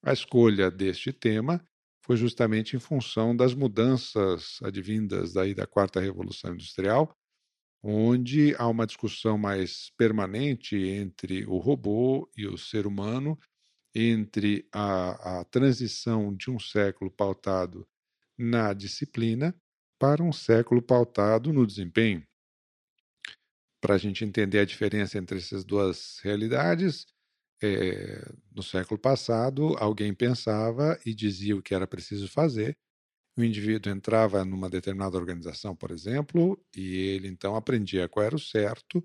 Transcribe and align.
A 0.04 0.12
escolha 0.12 0.70
deste 0.70 1.12
tema 1.12 1.64
foi 2.02 2.16
justamente 2.16 2.76
em 2.76 2.80
função 2.80 3.34
das 3.34 3.54
mudanças 3.54 4.58
advindas 4.62 5.32
daí 5.32 5.54
da 5.54 5.66
quarta 5.66 6.00
revolução 6.00 6.52
industrial, 6.52 7.16
onde 7.82 8.54
há 8.56 8.68
uma 8.68 8.86
discussão 8.86 9.38
mais 9.38 9.90
permanente 9.96 10.76
entre 10.76 11.46
o 11.46 11.58
robô 11.58 12.30
e 12.36 12.46
o 12.46 12.58
ser 12.58 12.86
humano, 12.86 13.38
entre 13.94 14.66
a, 14.72 15.40
a 15.40 15.44
transição 15.44 16.34
de 16.34 16.50
um 16.50 16.58
século 16.58 17.10
pautado 17.10 17.86
na 18.38 18.72
disciplina 18.72 19.54
para 19.98 20.22
um 20.22 20.32
século 20.32 20.82
pautado 20.82 21.52
no 21.52 21.66
desempenho. 21.66 22.26
Para 23.80 23.94
a 23.94 23.98
gente 23.98 24.24
entender 24.24 24.58
a 24.58 24.64
diferença 24.64 25.18
entre 25.18 25.38
essas 25.38 25.64
duas 25.64 26.18
realidades, 26.20 27.06
é, 27.66 28.32
no 28.54 28.62
século 28.62 28.98
passado, 29.00 29.74
alguém 29.78 30.14
pensava 30.14 30.98
e 31.06 31.14
dizia 31.14 31.56
o 31.56 31.62
que 31.62 31.74
era 31.74 31.86
preciso 31.86 32.28
fazer. 32.28 32.76
O 33.38 33.44
indivíduo 33.44 33.92
entrava 33.92 34.44
numa 34.44 34.70
determinada 34.70 35.16
organização, 35.18 35.76
por 35.76 35.90
exemplo, 35.92 36.60
e 36.76 36.96
ele 36.96 37.28
então 37.28 37.56
aprendia 37.56 38.08
qual 38.08 38.26
era 38.26 38.36
o 38.36 38.40
certo, 38.40 39.04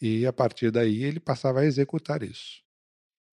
e 0.00 0.26
a 0.26 0.32
partir 0.32 0.70
daí 0.70 1.04
ele 1.04 1.20
passava 1.20 1.60
a 1.60 1.66
executar 1.66 2.22
isso. 2.22 2.62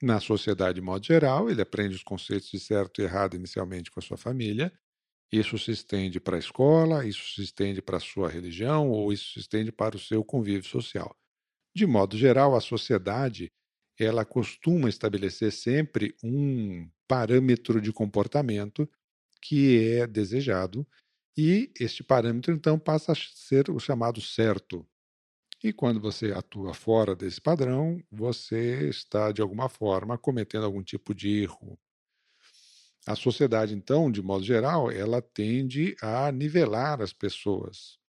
Na 0.01 0.19
sociedade, 0.19 0.75
de 0.75 0.81
modo 0.81 1.05
geral, 1.05 1.49
ele 1.49 1.61
aprende 1.61 1.95
os 1.95 2.03
conceitos 2.03 2.49
de 2.49 2.59
certo 2.59 3.01
e 3.01 3.05
errado 3.05 3.35
inicialmente 3.35 3.89
com 3.89 3.99
a 3.99 4.03
sua 4.03 4.17
família, 4.17 4.71
isso 5.31 5.57
se 5.59 5.71
estende 5.71 6.19
para 6.19 6.37
a 6.37 6.39
escola, 6.39 7.05
isso 7.05 7.35
se 7.35 7.43
estende 7.43 7.81
para 7.81 7.97
a 7.97 8.01
sua 8.01 8.29
religião, 8.29 8.89
ou 8.89 9.13
isso 9.13 9.33
se 9.33 9.39
estende 9.39 9.71
para 9.71 9.95
o 9.95 9.99
seu 9.99 10.23
convívio 10.25 10.69
social. 10.69 11.15
De 11.75 11.85
modo 11.87 12.17
geral, 12.17 12.55
a 12.55 12.61
sociedade 12.61 13.51
ela 13.99 14.25
costuma 14.25 14.89
estabelecer 14.89 15.51
sempre 15.51 16.15
um 16.23 16.89
parâmetro 17.07 17.79
de 17.79 17.91
comportamento 17.93 18.89
que 19.41 19.97
é 19.97 20.07
desejado 20.07 20.85
e 21.37 21.71
este 21.79 22.03
parâmetro 22.03 22.53
então 22.53 22.79
passa 22.79 23.11
a 23.11 23.15
ser 23.15 23.69
o 23.69 23.79
chamado 23.79 24.21
certo. 24.21 24.85
E 25.63 25.73
quando 25.73 25.99
você 25.99 26.31
atua 26.31 26.73
fora 26.73 27.15
desse 27.15 27.41
padrão, 27.41 28.01
você 28.11 28.87
está 28.89 29.31
de 29.31 29.41
alguma 29.41 29.67
forma 29.67 30.17
cometendo 30.17 30.65
algum 30.65 30.83
tipo 30.83 31.13
de 31.13 31.41
erro. 31.41 31.77
A 33.07 33.15
sociedade 33.15 33.73
então, 33.73 34.11
de 34.11 34.21
modo 34.21 34.43
geral, 34.43 34.91
ela 34.91 35.21
tende 35.21 35.95
a 36.01 36.31
nivelar 36.31 37.01
as 37.01 37.13
pessoas. 37.13 37.99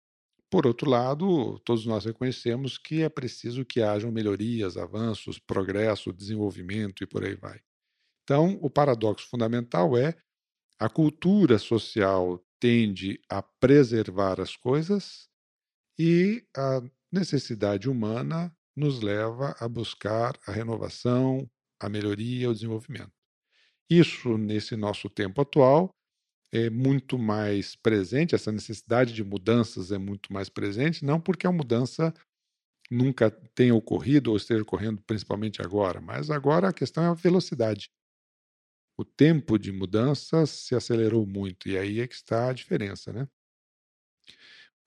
Por 0.51 0.67
outro 0.67 0.89
lado, 0.89 1.59
todos 1.61 1.85
nós 1.87 2.05
reconhecemos 2.05 2.79
que 2.79 3.03
é 3.03 3.09
preciso 3.09 3.65
que 3.65 3.83
hajam 3.83 4.13
melhorias, 4.13 4.77
avanços, 4.77 5.39
progresso, 5.39 6.13
desenvolvimento 6.13 7.03
e 7.03 7.07
por 7.07 7.25
aí 7.25 7.35
vai. 7.35 7.61
Então, 8.23 8.59
o 8.63 8.71
paradoxo 8.71 9.29
fundamental 9.29 9.97
é 9.97 10.15
a 10.79 10.89
cultura 10.89 11.59
social 11.59 12.43
tende 12.61 13.21
a 13.29 13.43
preservar 13.43 14.41
as 14.41 14.57
coisas 14.57 15.29
e 15.99 16.45
a 16.57 16.83
necessidade 17.13 17.89
humana 17.89 18.55
nos 18.77 19.01
leva 19.01 19.55
a 19.59 19.69
buscar 19.69 20.39
a 20.47 20.53
renovação, 20.53 21.49
a 21.81 21.89
melhoria, 21.89 22.51
o 22.51 22.55
desenvolvimento. 22.55 23.13
Isso, 23.89 24.37
nesse 24.37 24.77
nosso 24.77 25.09
tempo 25.09 25.41
atual, 25.41 25.95
é 26.57 26.71
muito 26.71 27.19
mais 27.19 27.77
presente, 27.77 28.35
essa 28.35 28.51
necessidade 28.51 29.13
de 29.13 29.23
mudanças 29.23 29.93
é 29.93 29.99
muito 29.99 30.33
mais 30.33 30.49
presente, 30.49 31.05
não 31.05 31.21
porque 31.21 31.47
a 31.47 31.53
mudança 31.53 32.15
nunca 32.91 33.31
tenha 33.31 33.75
ocorrido 33.75 34.31
ou 34.31 34.37
esteja 34.39 34.63
ocorrendo 34.63 35.03
principalmente 35.03 35.61
agora, 35.61 36.01
mas 36.01 36.31
agora 36.31 36.69
a 36.69 36.73
questão 36.73 37.05
é 37.05 37.09
a 37.09 37.15
velocidade. 37.15 37.91
O 38.99 39.05
tempo 39.05 39.59
de 39.59 39.71
mudança 39.71 40.47
se 40.47 40.75
acelerou 40.75 41.27
muito 41.27 41.69
e 41.69 41.77
aí 41.77 42.01
é 42.01 42.09
que 42.09 42.15
está 42.15 42.49
a 42.49 42.53
diferença, 42.55 43.13
né? 43.13 43.29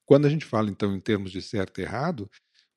Quando 0.08 0.26
a 0.26 0.30
gente 0.30 0.46
fala 0.46 0.72
então 0.72 0.96
em 0.96 1.00
termos 1.00 1.32
de 1.32 1.40
certo 1.40 1.80
e 1.80 1.84
errado, 1.84 2.28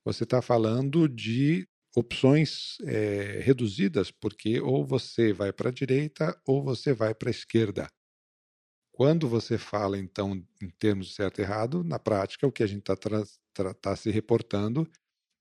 você 0.04 0.24
está 0.24 0.42
falando 0.42 1.08
de 1.08 1.66
opções 1.96 2.76
é, 2.82 3.40
reduzidas, 3.40 4.10
porque 4.10 4.60
ou 4.60 4.84
você 4.84 5.32
vai 5.32 5.50
para 5.50 5.70
a 5.70 5.72
direita 5.72 6.38
ou 6.46 6.62
você 6.62 6.92
vai 6.92 7.14
para 7.14 7.30
a 7.30 7.30
esquerda. 7.30 7.88
Quando 8.92 9.26
você 9.26 9.56
fala, 9.56 9.98
então, 9.98 10.32
em 10.60 10.68
termos 10.68 11.06
de 11.08 11.14
certo 11.14 11.38
e 11.38 11.42
errado, 11.42 11.82
na 11.82 11.98
prática, 11.98 12.46
o 12.46 12.52
que 12.52 12.62
a 12.62 12.66
gente 12.66 12.90
está 12.90 13.74
tá 13.74 13.96
se 13.96 14.10
reportando 14.10 14.88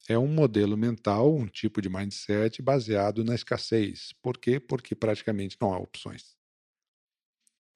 é 0.08 0.18
um 0.18 0.28
modelo 0.28 0.78
mental, 0.78 1.36
um 1.36 1.48
tipo 1.48 1.82
de 1.82 1.90
mindset 1.90 2.62
baseado 2.62 3.24
na 3.24 3.36
escassez. 3.36 4.14
Por 4.22 4.38
quê? 4.38 4.60
Porque 4.60 4.96
praticamente 4.96 5.58
não 5.62 5.74
há 5.74 5.80
opções. 5.80 6.36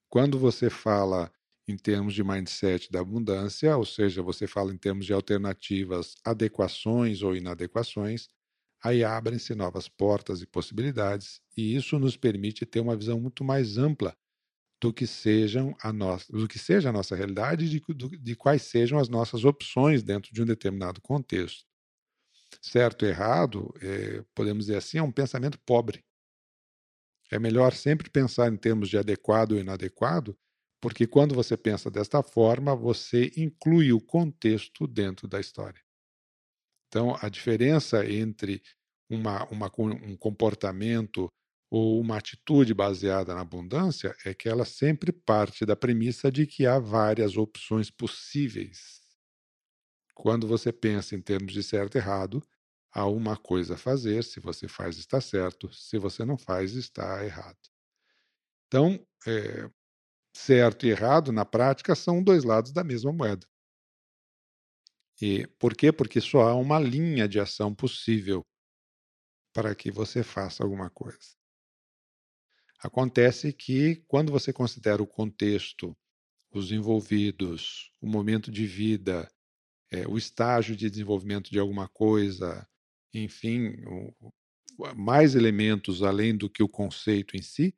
Quando 0.10 0.40
você 0.40 0.70
fala 0.70 1.32
em 1.68 1.78
termos 1.78 2.14
de 2.14 2.24
mindset 2.24 2.90
da 2.92 3.02
abundância, 3.02 3.76
ou 3.76 3.86
seja, 3.86 4.22
você 4.22 4.48
fala 4.48 4.74
em 4.74 4.78
termos 4.78 5.06
de 5.06 5.14
alternativas, 5.14 6.16
adequações 6.24 7.22
ou 7.22 7.36
inadequações, 7.36 8.30
aí 8.84 9.04
abrem-se 9.04 9.54
novas 9.56 9.90
portas 9.90 10.42
e 10.42 10.48
possibilidades, 10.48 11.42
e 11.58 11.76
isso 11.76 12.00
nos 12.00 12.16
permite 12.16 12.66
ter 12.66 12.80
uma 12.80 12.96
visão 12.96 13.20
muito 13.20 13.44
mais 13.44 13.78
ampla 13.78 14.16
do 14.86 14.94
que 14.94 15.08
sejam 15.08 15.76
a 15.82 15.92
nossa, 15.92 16.32
do 16.32 16.48
que 16.48 16.60
seja 16.60 16.90
a 16.90 16.94
nossa 16.94 17.16
realidade 17.16 17.66
e 17.66 17.68
de, 17.68 18.18
de 18.20 18.36
quais 18.36 18.62
sejam 18.62 19.00
as 19.00 19.10
nossas 19.10 19.44
opções 19.44 20.04
dentro 20.04 20.32
de 20.32 20.44
um 20.44 20.46
determinado 20.46 21.02
contexto. 21.02 21.66
Certo 22.62 23.04
e 23.04 23.10
errado, 23.10 23.74
é, 23.82 24.24
podemos 24.36 24.68
dizer 24.68 24.78
assim, 24.78 25.00
é 25.00 25.02
um 25.02 25.12
pensamento 25.12 25.58
pobre. 25.66 26.06
É 27.32 27.40
melhor 27.40 27.74
sempre 27.74 28.12
pensar 28.12 28.54
em 28.54 28.58
termos 28.58 28.88
de 28.88 28.96
adequado 28.96 29.54
ou 29.54 29.58
inadequado, 29.58 30.38
porque 30.80 31.08
quando 31.08 31.34
você 31.34 31.58
pensa 31.58 31.90
desta 31.90 32.22
forma, 32.22 32.76
você 32.76 33.32
inclui 33.36 33.92
o 33.92 34.00
contexto 34.00 34.86
dentro 34.86 35.28
da 35.28 35.40
história. 35.40 35.82
Então, 36.90 37.18
a 37.24 37.28
diferença 37.28 38.06
entre 38.08 38.62
uma, 39.10 39.46
uma, 39.46 39.72
um 39.80 40.16
comportamento 40.16 41.28
ou 41.78 42.00
uma 42.00 42.16
atitude 42.16 42.74
baseada 42.74 43.36
na 43.36 43.42
abundância 43.42 44.16
é 44.24 44.34
que 44.34 44.48
ela 44.48 44.64
sempre 44.64 45.12
parte 45.12 45.66
da 45.66 45.76
premissa 45.76 46.32
de 46.32 46.48
que 46.48 46.66
há 46.66 46.80
várias 46.80 47.36
opções 47.36 47.92
possíveis. 47.92 49.02
Quando 50.14 50.48
você 50.48 50.72
pensa 50.72 51.18
em 51.18 51.22
termos 51.22 51.52
de 51.52 51.62
certo 51.62 51.96
e 51.96 51.98
errado, 51.98 52.42
há 52.94 53.06
uma 53.06 53.36
coisa 53.36 53.74
a 53.74 53.78
fazer, 53.78 54.24
se 54.24 54.40
você 54.40 54.70
faz 54.70 54.98
está 54.98 55.20
certo, 55.20 55.70
se 55.74 55.98
você 55.98 56.24
não 56.24 56.38
faz 56.38 56.76
está 56.76 57.26
errado. 57.26 57.60
Então, 58.68 59.06
é, 59.28 59.70
certo 60.34 60.86
e 60.86 60.92
errado 60.92 61.34
na 61.34 61.44
prática 61.44 61.94
são 61.94 62.24
dois 62.24 62.46
lados 62.46 62.72
da 62.72 62.86
mesma 62.86 63.12
moeda. 63.12 63.46
E 65.22 65.46
por 65.60 65.76
quê? 65.76 65.92
Porque 65.92 66.22
só 66.22 66.44
há 66.44 66.56
uma 66.56 66.80
linha 66.80 67.28
de 67.28 67.38
ação 67.38 67.76
possível 67.76 68.46
para 69.54 69.76
que 69.76 69.92
você 69.92 70.24
faça 70.24 70.64
alguma 70.64 70.90
coisa. 70.90 71.36
Acontece 72.86 73.52
que, 73.52 74.04
quando 74.08 74.32
você 74.32 74.54
considera 74.54 75.02
o 75.02 75.08
contexto, 75.08 75.98
os 76.52 76.72
envolvidos, 76.72 77.92
o 78.00 78.08
momento 78.08 78.52
de 78.52 78.68
vida, 78.68 79.28
é, 79.92 80.08
o 80.08 80.20
estágio 80.20 80.76
de 80.76 80.88
desenvolvimento 80.88 81.50
de 81.50 81.58
alguma 81.58 81.88
coisa, 81.88 82.68
enfim, 83.12 83.76
o, 83.88 84.32
mais 84.96 85.34
elementos 85.34 86.04
além 86.04 86.38
do 86.38 86.48
que 86.48 86.62
o 86.62 86.70
conceito 86.70 87.36
em 87.36 87.42
si, 87.42 87.74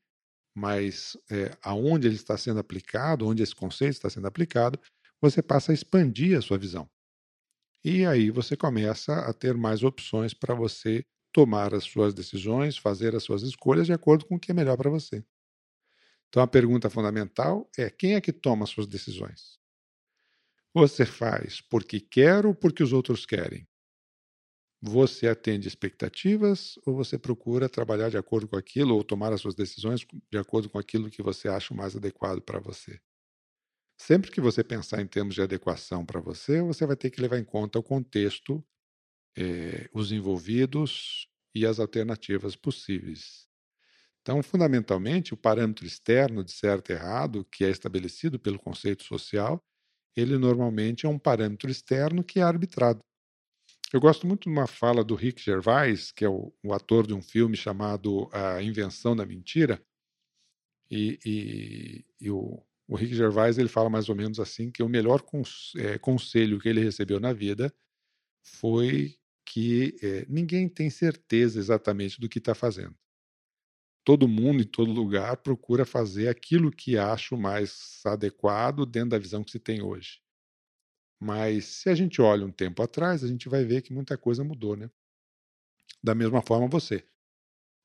mas 0.53 1.15
é, 1.31 1.57
aonde 1.61 2.07
ele 2.07 2.15
está 2.15 2.37
sendo 2.37 2.59
aplicado, 2.59 3.25
onde 3.25 3.41
esse 3.41 3.55
conceito 3.55 3.93
está 3.93 4.09
sendo 4.09 4.27
aplicado, 4.27 4.77
você 5.21 5.41
passa 5.41 5.71
a 5.71 5.75
expandir 5.75 6.37
a 6.37 6.41
sua 6.41 6.57
visão. 6.57 6.89
E 7.81 8.05
aí 8.05 8.29
você 8.29 8.57
começa 8.57 9.13
a 9.21 9.33
ter 9.33 9.55
mais 9.55 9.83
opções 9.83 10.33
para 10.33 10.53
você 10.53 11.05
tomar 11.31 11.73
as 11.73 11.83
suas 11.85 12.13
decisões, 12.13 12.77
fazer 12.77 13.15
as 13.15 13.23
suas 13.23 13.43
escolhas 13.43 13.87
de 13.87 13.93
acordo 13.93 14.25
com 14.25 14.35
o 14.35 14.39
que 14.39 14.51
é 14.51 14.53
melhor 14.53 14.77
para 14.77 14.89
você. 14.89 15.23
Então 16.29 16.41
a 16.41 16.47
pergunta 16.47 16.89
fundamental 16.89 17.69
é: 17.77 17.89
quem 17.89 18.15
é 18.15 18.21
que 18.21 18.31
toma 18.31 18.63
as 18.63 18.69
suas 18.69 18.87
decisões? 18.87 19.59
Você 20.73 21.05
faz 21.05 21.59
porque 21.59 21.99
quer 21.99 22.45
ou 22.45 22.55
porque 22.55 22.81
os 22.81 22.93
outros 22.93 23.25
querem? 23.25 23.67
Você 24.81 25.27
atende 25.27 25.67
expectativas 25.67 26.79
ou 26.85 26.95
você 26.95 27.17
procura 27.17 27.69
trabalhar 27.69 28.09
de 28.09 28.17
acordo 28.17 28.47
com 28.47 28.55
aquilo 28.55 28.95
ou 28.95 29.03
tomar 29.03 29.33
as 29.33 29.41
suas 29.41 29.55
decisões 29.55 30.05
de 30.31 30.37
acordo 30.37 30.69
com 30.69 30.77
aquilo 30.79 31.09
que 31.09 31.21
você 31.21 31.47
acha 31.47 31.73
mais 31.73 31.95
adequado 31.95 32.41
para 32.41 32.59
você? 32.59 32.99
Sempre 33.97 34.31
que 34.31 34.41
você 34.41 34.63
pensar 34.63 35.01
em 35.01 35.07
termos 35.07 35.35
de 35.35 35.41
adequação 35.41 36.05
para 36.05 36.19
você, 36.19 36.61
você 36.61 36.85
vai 36.85 36.95
ter 36.95 37.09
que 37.11 37.21
levar 37.21 37.37
em 37.37 37.43
conta 37.43 37.79
o 37.79 37.83
contexto, 37.83 38.63
eh, 39.37 39.89
os 39.93 40.11
envolvidos 40.11 41.27
e 41.53 41.65
as 41.65 41.79
alternativas 41.79 42.55
possíveis. 42.55 43.47
Então, 44.21 44.43
fundamentalmente, 44.43 45.33
o 45.33 45.37
parâmetro 45.37 45.85
externo 45.85 46.43
de 46.43 46.51
certo 46.51 46.89
e 46.89 46.93
errado, 46.93 47.45
que 47.45 47.63
é 47.63 47.69
estabelecido 47.69 48.37
pelo 48.37 48.59
conceito 48.59 49.03
social, 49.03 49.63
ele 50.15 50.37
normalmente 50.37 51.05
é 51.05 51.09
um 51.09 51.19
parâmetro 51.19 51.69
externo 51.69 52.23
que 52.23 52.39
é 52.39 52.43
arbitrado. 52.43 52.99
Eu 53.93 54.01
gosto 54.01 54.27
muito 54.27 54.43
de 54.43 54.49
uma 54.49 54.67
fala 54.67 55.03
do 55.03 55.15
Rick 55.15 55.41
Gervais, 55.41 56.11
que 56.11 56.25
é 56.25 56.29
o, 56.29 56.53
o 56.61 56.73
ator 56.73 57.07
de 57.07 57.13
um 57.13 57.21
filme 57.21 57.55
chamado 57.55 58.29
A 58.33 58.61
Invenção 58.61 59.15
da 59.15 59.25
Mentira, 59.25 59.81
e, 60.89 61.19
e, 61.25 62.05
e 62.19 62.31
o, 62.31 62.61
o, 62.87 62.95
Rick 62.95 63.13
Gervais 63.13 63.57
ele 63.57 63.69
fala 63.69 63.89
mais 63.89 64.09
ou 64.09 64.15
menos 64.15 64.39
assim 64.39 64.71
que 64.71 64.83
o 64.83 64.89
melhor 64.89 65.23
é, 65.77 65.97
conselho 65.97 66.59
que 66.59 66.69
ele 66.69 66.81
recebeu 66.81 67.19
na 67.19 67.33
vida 67.33 67.73
foi 68.41 69.17
que 69.47 69.95
é, 70.03 70.25
ninguém 70.27 70.67
tem 70.67 70.89
certeza 70.89 71.57
exatamente 71.57 72.19
do 72.19 72.27
que 72.27 72.37
está 72.37 72.53
fazendo. 72.53 72.93
Todo 74.03 74.27
mundo, 74.27 74.61
em 74.61 74.67
todo 74.67 74.91
lugar, 74.91 75.37
procura 75.37 75.85
fazer 75.85 76.27
aquilo 76.27 76.69
que 76.69 76.97
acha 76.97 77.35
mais 77.37 78.01
adequado 78.05 78.85
dentro 78.85 79.11
da 79.11 79.19
visão 79.19 79.43
que 79.43 79.51
se 79.51 79.59
tem 79.59 79.81
hoje. 79.81 80.19
Mas 81.19 81.65
se 81.65 81.89
a 81.89 81.95
gente 81.95 82.21
olha 82.21 82.45
um 82.45 82.51
tempo 82.51 82.83
atrás, 82.83 83.23
a 83.23 83.27
gente 83.27 83.47
vai 83.47 83.63
ver 83.63 83.81
que 83.81 83.93
muita 83.93 84.17
coisa 84.17 84.43
mudou, 84.43 84.75
né? 84.75 84.91
Da 86.03 86.13
mesma 86.13 86.41
forma 86.41 86.67
você. 86.67 87.05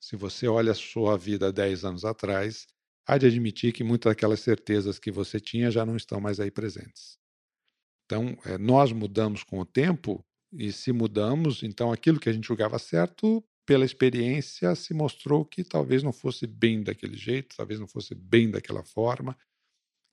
Se 0.00 0.17
você 0.17 0.49
olha 0.49 0.73
a 0.73 0.75
sua 0.75 1.17
vida 1.17 1.53
10 1.53 1.85
anos 1.85 2.05
atrás, 2.05 2.67
há 3.06 3.17
de 3.17 3.26
admitir 3.26 3.73
que 3.73 3.85
muitas 3.85 4.11
daquelas 4.11 4.41
certezas 4.41 4.99
que 4.99 5.12
você 5.12 5.38
tinha 5.38 5.70
já 5.70 5.87
não 5.87 5.97
estão 5.97 6.20
mais 6.20 6.41
aí 6.41 6.50
presentes. 6.50 7.19
Então, 8.05 8.37
é, 8.44 8.58
nós 8.58 8.93
mudamos 8.93 9.44
com 9.44 9.61
o 9.61 9.65
tempo, 9.65 10.25
e 10.53 10.71
se 10.73 10.93
mudamos, 10.93 11.63
então 11.63 11.91
aquilo 11.91 12.21
que 12.21 12.29
a 12.29 12.33
gente 12.33 12.47
julgava 12.47 12.79
certo, 12.79 13.43
pela 13.65 13.85
experiência, 13.85 14.75
se 14.75 14.93
mostrou 14.93 15.45
que 15.45 15.65
talvez 15.65 16.03
não 16.03 16.13
fosse 16.13 16.47
bem 16.47 16.83
daquele 16.83 17.17
jeito, 17.17 17.57
talvez 17.57 17.81
não 17.81 17.87
fosse 17.87 18.15
bem 18.15 18.51
daquela 18.51 18.83
forma, 18.83 19.37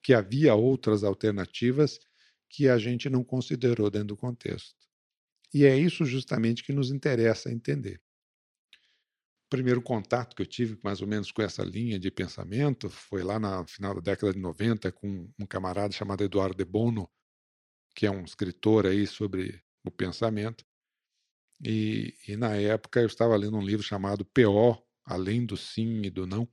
que 0.01 0.13
havia 0.13 0.55
outras 0.55 1.03
alternativas 1.03 1.99
que 2.47 2.69
a 2.69 2.77
gente 2.77 3.09
não 3.09 3.23
considerou 3.23 3.89
dentro 3.89 4.09
do 4.09 4.17
contexto. 4.17 4.87
E 5.53 5.65
é 5.65 5.77
isso 5.77 6.05
justamente 6.05 6.63
que 6.63 6.71
nos 6.71 6.91
interessa 6.91 7.51
entender. 7.51 8.01
O 9.45 9.49
primeiro 9.49 9.81
contato 9.81 10.35
que 10.35 10.43
eu 10.43 10.45
tive 10.45 10.79
mais 10.83 11.01
ou 11.01 11.07
menos 11.07 11.31
com 11.31 11.41
essa 11.41 11.63
linha 11.63 11.99
de 11.99 12.11
pensamento 12.11 12.87
foi 12.87 13.23
lá 13.23 13.39
no 13.39 13.65
final 13.65 13.95
da 13.95 14.01
década 14.01 14.31
de 14.31 14.39
90 14.39 14.91
com 14.91 15.27
um 15.39 15.45
camarada 15.45 15.91
chamado 15.91 16.23
Eduardo 16.23 16.55
de 16.55 16.65
Bono, 16.65 17.09
que 17.95 18.05
é 18.05 18.11
um 18.11 18.23
escritor 18.23 18.85
aí 18.85 19.07
sobre 19.07 19.59
o 19.89 19.91
pensamento. 19.91 20.65
E, 21.63 22.15
e 22.27 22.37
na 22.37 22.55
época 22.55 23.01
eu 23.01 23.07
estava 23.07 23.35
lendo 23.35 23.57
um 23.57 23.61
livro 23.61 23.83
chamado 23.83 24.25
PO, 24.25 24.81
Além 25.05 25.45
do 25.45 25.57
Sim 25.57 26.01
e 26.03 26.09
do 26.09 26.27
Não. 26.27 26.47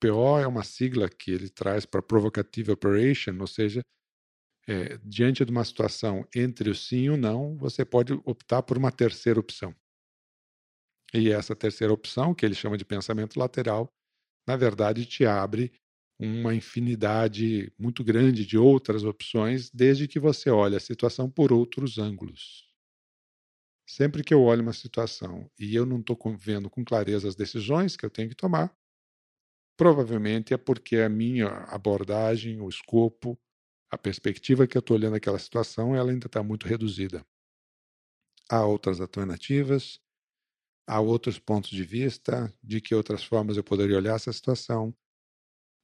PO 0.00 0.38
é 0.38 0.46
uma 0.46 0.64
sigla 0.64 1.08
que 1.08 1.30
ele 1.30 1.48
traz 1.48 1.86
para 1.86 2.02
Provocative 2.02 2.72
Operation, 2.72 3.38
ou 3.40 3.46
seja, 3.46 3.82
é, 4.68 4.98
diante 4.98 5.44
de 5.44 5.50
uma 5.50 5.64
situação 5.64 6.26
entre 6.34 6.70
o 6.70 6.74
sim 6.74 7.04
e 7.04 7.10
o 7.10 7.16
não, 7.16 7.56
você 7.56 7.84
pode 7.84 8.12
optar 8.24 8.62
por 8.62 8.78
uma 8.78 8.90
terceira 8.92 9.38
opção. 9.40 9.74
E 11.14 11.30
essa 11.30 11.54
terceira 11.54 11.92
opção, 11.92 12.34
que 12.34 12.44
ele 12.44 12.54
chama 12.54 12.76
de 12.76 12.84
pensamento 12.84 13.38
lateral, 13.38 13.88
na 14.46 14.56
verdade 14.56 15.06
te 15.06 15.26
abre 15.26 15.72
uma 16.18 16.54
infinidade 16.54 17.72
muito 17.78 18.04
grande 18.04 18.46
de 18.46 18.58
outras 18.58 19.04
opções, 19.04 19.70
desde 19.70 20.08
que 20.08 20.20
você 20.20 20.50
olhe 20.50 20.76
a 20.76 20.80
situação 20.80 21.30
por 21.30 21.52
outros 21.52 21.98
ângulos. 21.98 22.73
Sempre 23.86 24.22
que 24.22 24.34
eu 24.34 24.42
olho 24.42 24.60
uma 24.62 24.74
situação 24.74 25.50
e 25.58 25.74
eu 25.74 25.86
não 25.86 25.98
estou 26.00 26.18
vendo 26.36 26.68
com 26.68 26.84
clareza 26.84 27.26
as 27.28 27.34
decisões 27.34 27.96
que 27.96 28.04
eu 28.04 28.10
tenho 28.10 28.28
que 28.28 28.34
tomar, 28.36 28.74
provavelmente 29.76 30.52
é 30.54 30.56
porque 30.56 30.96
a 30.98 31.08
minha 31.08 31.48
abordagem, 31.68 32.60
o 32.60 32.68
escopo, 32.68 33.38
a 33.90 33.98
perspectiva 33.98 34.66
que 34.66 34.76
eu 34.76 34.80
estou 34.80 34.96
olhando 34.96 35.16
aquela 35.16 35.38
situação, 35.38 35.94
ela 35.94 36.10
ainda 36.12 36.26
está 36.26 36.42
muito 36.42 36.66
reduzida. 36.66 37.24
Há 38.50 38.64
outras 38.64 39.00
alternativas, 39.02 40.00
há 40.86 41.00
outros 41.00 41.38
pontos 41.38 41.70
de 41.70 41.84
vista, 41.84 42.52
de 42.62 42.80
que 42.80 42.94
outras 42.94 43.24
formas 43.24 43.56
eu 43.56 43.64
poderia 43.64 43.96
olhar 43.96 44.16
essa 44.16 44.32
situação, 44.32 44.94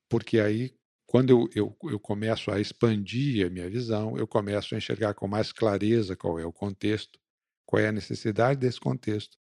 porque 0.09 0.41
aí, 0.41 0.75
quando 1.07 1.31
eu, 1.31 1.49
eu, 1.55 1.77
eu 1.91 2.01
começo 2.01 2.51
a 2.51 2.61
expandir 2.61 3.47
a 3.47 3.51
minha 3.51 3.69
visão, 3.71 4.17
eu 4.17 4.27
começo 4.27 4.75
a 4.75 4.79
enxergar 4.79 5.15
com 5.15 5.27
mais 5.29 5.53
clareza 5.53 6.17
qual 6.17 6.39
é 6.39 6.45
o 6.47 6.53
contexto, 6.53 7.19
qual 7.71 7.81
é 7.81 7.87
a 7.87 7.93
necessidade 7.93 8.59
desse 8.59 8.81
contexto, 8.81 9.39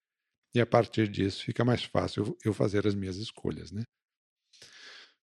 e 0.53 0.59
a 0.59 0.65
partir 0.65 1.07
disso 1.07 1.45
fica 1.45 1.63
mais 1.63 1.85
fácil 1.85 2.37
eu 2.43 2.53
fazer 2.53 2.85
as 2.85 2.93
minhas 2.93 3.15
escolhas, 3.15 3.71
né? 3.71 3.83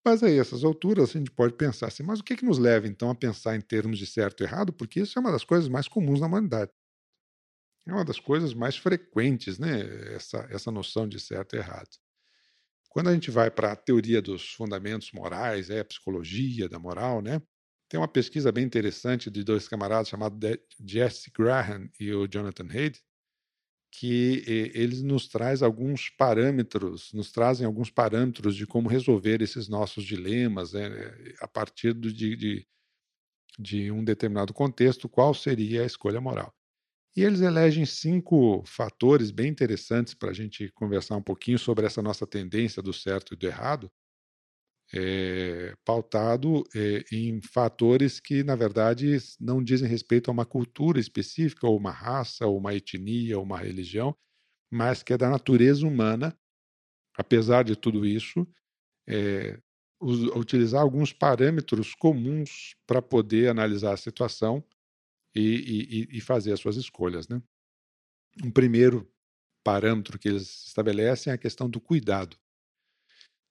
Mas 0.05 0.21
aí, 0.21 0.37
essas 0.37 0.63
alturas, 0.63 1.09
a 1.09 1.17
gente 1.17 1.31
pode 1.31 1.55
pensar 1.55 1.87
assim, 1.87 2.03
mas 2.03 2.19
o 2.19 2.23
que, 2.23 2.35
que 2.35 2.45
nos 2.45 2.59
leva 2.59 2.87
então 2.87 3.09
a 3.09 3.15
pensar 3.15 3.55
em 3.55 3.61
termos 3.61 3.97
de 3.97 4.05
certo 4.05 4.41
e 4.41 4.43
errado? 4.43 4.71
Porque 4.71 4.99
isso 4.99 5.17
é 5.17 5.21
uma 5.21 5.31
das 5.31 5.43
coisas 5.43 5.67
mais 5.69 5.87
comuns 5.87 6.19
na 6.19 6.27
humanidade. 6.27 6.71
É 7.87 7.91
uma 7.91 8.05
das 8.05 8.19
coisas 8.19 8.53
mais 8.53 8.77
frequentes, 8.77 9.57
né? 9.57 9.81
Essa, 10.13 10.45
essa 10.51 10.69
noção 10.71 11.07
de 11.07 11.19
certo 11.19 11.55
e 11.55 11.59
errado. 11.59 11.89
Quando 12.89 13.09
a 13.09 13.13
gente 13.13 13.31
vai 13.31 13.49
para 13.49 13.71
a 13.71 13.75
teoria 13.75 14.21
dos 14.21 14.53
fundamentos 14.53 15.11
morais, 15.13 15.69
é 15.69 15.79
a 15.79 15.85
psicologia 15.85 16.69
da 16.69 16.77
moral, 16.77 17.21
né? 17.21 17.41
Tem 17.89 17.99
uma 17.99 18.07
pesquisa 18.07 18.51
bem 18.51 18.65
interessante 18.65 19.29
de 19.29 19.43
dois 19.43 19.67
camaradas 19.67 20.09
chamados 20.09 20.39
Jesse 20.83 21.29
Graham 21.31 21.89
e 21.99 22.11
o 22.13 22.27
Jonathan 22.27 22.67
Haidt, 22.69 23.03
que 23.91 24.43
eles 24.73 25.03
nos 25.03 25.27
traz 25.27 25.61
alguns 25.61 26.09
parâmetros, 26.09 27.13
nos 27.13 27.31
trazem 27.31 27.65
alguns 27.65 27.91
parâmetros 27.91 28.55
de 28.55 28.65
como 28.65 28.89
resolver 28.89 29.39
esses 29.41 29.67
nossos 29.67 30.03
dilemas 30.03 30.73
né, 30.73 30.89
a 31.39 31.47
partir 31.47 31.93
de, 31.93 32.11
de, 32.11 32.67
de 33.59 33.91
um 33.91 34.03
determinado 34.03 34.51
contexto, 34.51 35.07
qual 35.07 35.33
seria 35.35 35.83
a 35.83 35.85
escolha 35.85 36.19
moral. 36.19 36.51
E 37.15 37.21
eles 37.23 37.41
elegem 37.41 37.85
cinco 37.85 38.63
fatores 38.65 39.29
bem 39.29 39.49
interessantes 39.49 40.15
para 40.15 40.31
a 40.31 40.33
gente 40.33 40.69
conversar 40.69 41.15
um 41.15 41.21
pouquinho 41.21 41.59
sobre 41.59 41.85
essa 41.85 42.01
nossa 42.01 42.25
tendência 42.25 42.81
do 42.81 42.91
certo 42.91 43.35
e 43.35 43.37
do 43.37 43.45
errado, 43.45 43.91
é, 44.93 45.75
pautado 45.83 46.63
é, 46.75 47.03
em 47.11 47.41
fatores 47.41 48.19
que, 48.19 48.43
na 48.43 48.55
verdade, 48.55 49.17
não 49.39 49.63
dizem 49.63 49.89
respeito 49.89 50.29
a 50.29 50.33
uma 50.33 50.45
cultura 50.45 50.99
específica, 50.99 51.67
ou 51.67 51.75
uma 51.75 51.91
raça, 51.91 52.45
ou 52.45 52.57
uma 52.57 52.75
etnia, 52.75 53.37
ou 53.37 53.43
uma 53.43 53.57
religião, 53.57 54.15
mas 54.71 55.01
que 55.01 55.13
é 55.13 55.17
da 55.17 55.29
natureza 55.29 55.85
humana, 55.87 56.37
apesar 57.17 57.63
de 57.63 57.75
tudo 57.75 58.05
isso, 58.05 58.47
é, 59.07 59.59
utilizar 59.99 60.81
alguns 60.81 61.11
parâmetros 61.11 61.95
comuns 61.95 62.75
para 62.85 63.01
poder 63.01 63.49
analisar 63.49 63.93
a 63.93 63.97
situação 63.97 64.63
e, 65.35 66.07
e, 66.11 66.17
e, 66.17 66.21
fazer 66.21 66.51
as 66.51 66.59
suas 66.59 66.75
escolhas. 66.75 67.27
Né? 67.27 67.41
Um 68.43 68.51
primeiro 68.51 69.11
parâmetro 69.63 70.19
que 70.19 70.27
eles 70.27 70.67
estabelecem 70.67 71.31
é 71.31 71.33
a 71.33 71.37
questão 71.37 71.69
do 71.69 71.79
cuidado. 71.79 72.37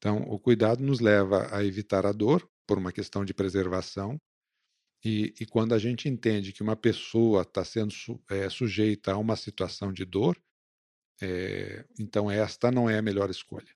Então, 0.02 0.16
o 0.22 0.36
cuidado 0.36 0.82
nos 0.82 0.98
leva 0.98 1.46
a 1.54 1.64
evitar 1.64 2.04
a 2.04 2.10
dor, 2.10 2.50
por 2.66 2.76
uma 2.76 2.90
questão 2.90 3.24
de 3.24 3.32
preservação, 3.32 4.20
e, 5.04 5.32
e 5.38 5.46
quando 5.46 5.74
a 5.76 5.78
gente 5.78 6.08
entende 6.08 6.52
que 6.52 6.60
uma 6.60 6.74
pessoa 6.74 7.42
está 7.42 7.64
sendo 7.64 7.94
é, 8.28 8.50
sujeita 8.50 9.12
a 9.12 9.16
uma 9.16 9.36
situação 9.36 9.92
de 9.92 10.04
dor, 10.04 10.36
é, 11.20 11.84
então 12.00 12.28
esta 12.28 12.72
não 12.72 12.90
é 12.90 12.98
a 12.98 13.02
melhor 13.02 13.30
escolha. 13.30 13.70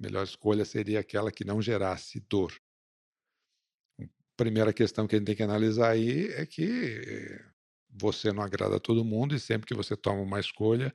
A 0.00 0.02
melhor 0.02 0.24
escolha 0.24 0.64
seria 0.64 0.98
aquela 0.98 1.30
que 1.30 1.44
não 1.44 1.62
gerasse 1.62 2.18
dor. 2.28 2.52
A 4.00 4.06
primeira 4.36 4.72
questão 4.72 5.06
que 5.06 5.14
a 5.14 5.18
gente 5.18 5.26
tem 5.26 5.36
que 5.36 5.44
analisar 5.44 5.90
aí 5.90 6.26
é 6.32 6.44
que 6.44 6.64
é, 7.06 7.44
você 7.88 8.32
não 8.32 8.42
agrada 8.42 8.78
a 8.78 8.80
todo 8.80 9.04
mundo 9.04 9.32
e 9.32 9.38
sempre 9.38 9.68
que 9.68 9.74
você 9.74 9.96
toma 9.96 10.22
uma 10.22 10.40
escolha, 10.40 10.92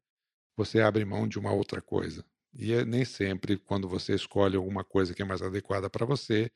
você 0.57 0.81
abre 0.81 1.05
mão 1.05 1.25
de 1.25 1.39
uma 1.39 1.53
outra 1.53 1.81
coisa. 1.81 2.25
E 2.53 2.73
é 2.73 2.85
nem 2.85 3.03
sempre, 3.05 3.57
quando 3.57 3.87
você 3.87 4.13
escolhe 4.15 4.55
alguma 4.55 4.83
coisa 4.83 5.13
que 5.13 5.21
é 5.21 5.25
mais 5.25 5.41
adequada 5.41 5.89
para 5.89 6.05
você, 6.05 6.51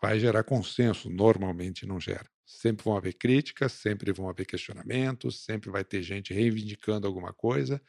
vai 0.00 0.18
gerar 0.20 0.44
consenso. 0.44 1.10
Normalmente 1.10 1.86
não 1.86 2.00
gera. 2.00 2.28
Sempre 2.46 2.84
vão 2.84 2.96
haver 2.96 3.14
críticas, 3.14 3.72
sempre 3.72 4.12
vão 4.12 4.28
haver 4.28 4.46
questionamentos, 4.46 5.44
sempre 5.44 5.70
vai 5.70 5.84
ter 5.84 6.02
gente 6.02 6.34
reivindicando 6.34 7.06
alguma 7.06 7.32
coisa, 7.32 7.80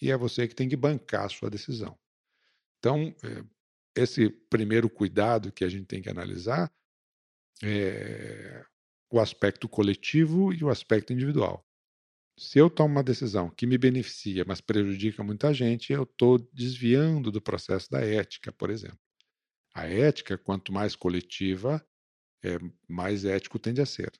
e 0.00 0.10
é 0.10 0.16
você 0.16 0.46
que 0.46 0.54
tem 0.54 0.68
que 0.68 0.76
bancar 0.76 1.26
a 1.26 1.28
sua 1.28 1.50
decisão. 1.50 1.98
Então, 2.78 3.14
é, 3.24 3.44
esse 4.02 4.30
primeiro 4.30 4.90
cuidado 4.90 5.52
que 5.52 5.64
a 5.64 5.68
gente 5.68 5.86
tem 5.86 6.02
que 6.02 6.10
analisar 6.10 6.72
é 7.62 8.64
o 9.10 9.20
aspecto 9.20 9.68
coletivo 9.68 10.52
e 10.52 10.62
o 10.62 10.68
aspecto 10.68 11.12
individual. 11.12 11.65
Se 12.38 12.58
eu 12.58 12.68
tomo 12.68 12.92
uma 12.92 13.02
decisão 13.02 13.48
que 13.48 13.66
me 13.66 13.78
beneficia, 13.78 14.44
mas 14.46 14.60
prejudica 14.60 15.22
muita 15.22 15.54
gente, 15.54 15.92
eu 15.92 16.02
estou 16.02 16.38
desviando 16.52 17.30
do 17.32 17.40
processo 17.40 17.90
da 17.90 18.00
ética, 18.00 18.52
por 18.52 18.68
exemplo. 18.68 18.98
A 19.74 19.86
ética, 19.86 20.36
quanto 20.36 20.70
mais 20.70 20.94
coletiva, 20.94 21.86
é, 22.42 22.58
mais 22.86 23.24
ético 23.24 23.58
tende 23.58 23.80
a 23.80 23.86
ser. 23.86 24.12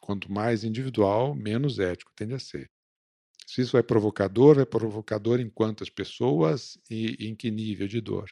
Quanto 0.00 0.30
mais 0.30 0.64
individual, 0.64 1.34
menos 1.34 1.78
ético 1.78 2.12
tende 2.16 2.34
a 2.34 2.40
ser. 2.40 2.68
Se 3.46 3.62
isso 3.62 3.76
é 3.76 3.82
provocador, 3.82 4.58
é 4.58 4.64
provocador 4.64 5.40
em 5.40 5.48
quantas 5.48 5.88
pessoas 5.88 6.76
e 6.90 7.28
em 7.28 7.36
que 7.36 7.50
nível 7.50 7.86
de 7.86 8.00
dor. 8.00 8.28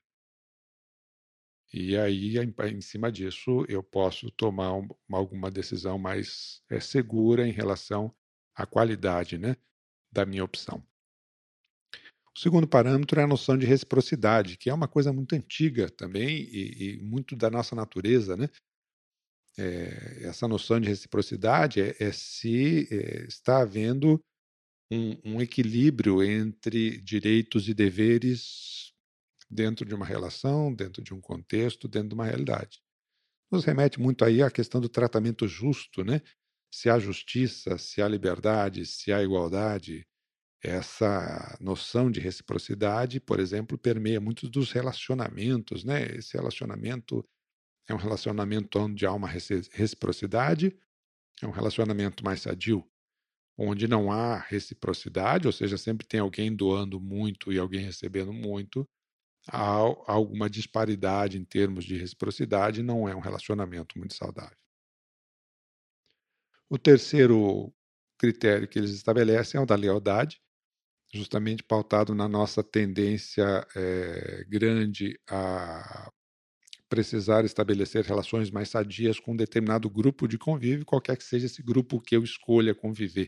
E 1.73 1.97
aí, 1.97 2.39
em, 2.39 2.81
cima 2.81 3.13
disso, 3.13 3.65
eu 3.69 3.83
posso 3.83 4.31
tomar 4.31 4.73
um, 4.75 4.89
alguma 5.13 5.51
decisão 5.51 5.99
mais 5.99 6.63
é, 6.71 6.81
segura 6.81 7.47
em 7.47 7.53
relação 7.53 8.15
à 8.59 8.67
qualidade 8.67 9.39
né, 9.39 9.57
da 10.13 10.27
minha 10.27 10.45
opção. 10.45 10.85
O 12.37 12.41
segundo 12.41 12.67
parâmetro 12.67 13.19
é 13.21 13.23
a 13.23 13.27
noção 13.27 13.57
de 13.57 13.67
reciprocidade, 13.67 14.57
que 14.59 14.69
é 14.69 14.75
uma 14.75 14.89
coisa 14.89 15.13
muito 15.13 15.35
antiga 15.35 15.89
também 15.89 16.41
e, 16.43 16.97
e 16.97 17.03
muito 17.03 17.37
da 17.37 17.49
nossa 17.49 17.75
natureza. 17.75 18.37
Né? 18.37 18.49
É, 19.57 20.25
essa 20.25 20.47
noção 20.47 20.81
de 20.81 20.89
reciprocidade 20.89 21.81
é, 21.81 21.97
é 22.01 22.13
se 22.13 22.89
é, 22.91 23.27
está 23.27 23.63
havendo 23.63 24.23
um, 24.91 25.35
um 25.35 25.41
equilíbrio 25.41 26.23
entre 26.23 27.01
direitos 27.01 27.69
e 27.69 27.75
deveres 27.75 28.93
dentro 29.51 29.87
de 29.87 29.95
uma 29.95 30.07
relação, 30.07 30.75
dentro 30.75 31.03
de 31.03 31.15
um 31.15 31.21
contexto, 31.21 31.89
dentro 31.89 32.11
de 32.11 32.15
uma 32.15 32.25
realidade. 32.25 32.81
Nos 33.51 33.65
remete 33.65 33.99
muito 34.01 34.25
aí 34.25 34.43
à 34.43 34.51
questão 34.51 34.81
do 34.81 34.89
tratamento 34.89 35.49
justo, 35.49 36.05
né? 36.05 36.23
Se 36.71 36.89
há 36.91 36.99
justiça, 36.99 37.79
se 37.79 38.03
há 38.03 38.09
liberdade, 38.09 38.85
se 38.87 39.13
há 39.13 39.23
igualdade, 39.23 40.07
essa 40.63 41.57
noção 41.61 42.11
de 42.11 42.21
reciprocidade, 42.21 43.21
por 43.21 43.41
exemplo, 43.41 43.79
permeia 43.79 44.21
muitos 44.21 44.51
dos 44.51 44.73
relacionamentos, 44.73 45.85
né? 45.85 46.05
Esse 46.17 46.37
relacionamento 46.37 47.25
é 47.89 47.95
um 47.95 47.99
relacionamento 47.99 48.79
onde 48.79 49.07
há 49.07 49.13
uma 49.13 49.29
reciprocidade, 49.29 50.77
é 51.43 51.47
um 51.47 51.51
relacionamento 51.53 52.25
mais 52.25 52.43
sadio, 52.43 52.85
onde 53.59 53.89
não 53.89 54.13
há 54.13 54.39
reciprocidade, 54.39 55.47
ou 55.47 55.53
seja, 55.53 55.79
sempre 55.79 56.07
tem 56.07 56.21
alguém 56.21 56.55
doando 56.55 57.01
muito 57.01 57.53
e 57.53 57.59
alguém 57.59 57.83
recebendo 57.85 58.33
muito, 58.33 58.87
há 59.49 59.63
alguma 60.09 60.51
disparidade 60.51 61.39
em 61.39 61.45
termos 61.45 61.85
de 61.85 61.97
reciprocidade, 61.99 62.83
não 62.83 63.09
é 63.09 63.17
um 63.17 63.21
relacionamento 63.21 63.99
muito 63.99 64.15
saudável. 64.15 64.59
O 66.71 66.79
terceiro 66.79 67.73
critério 68.19 68.69
que 68.69 68.79
eles 68.79 68.91
estabelecem 68.91 69.59
é 69.59 69.63
o 69.63 69.67
da 69.67 69.75
lealdade, 69.75 70.41
justamente 71.15 71.63
pautado 71.63 72.15
na 72.15 72.29
nossa 72.29 72.63
tendência 72.63 73.67
é, 73.77 74.45
grande 74.49 75.19
a 75.29 76.11
precisar 76.89 77.45
estabelecer 77.45 78.05
relações 78.05 78.51
mais 78.51 78.71
sadias 78.71 79.21
com 79.21 79.33
um 79.33 79.37
determinado 79.37 79.91
grupo 79.91 80.29
de 80.29 80.39
convívio, 80.39 80.87
qualquer 80.87 81.17
que 81.17 81.25
seja 81.25 81.47
esse 81.47 81.63
grupo 81.63 82.01
que 82.01 82.17
eu 82.17 82.25
escolha 82.25 82.75
conviver. 82.75 83.27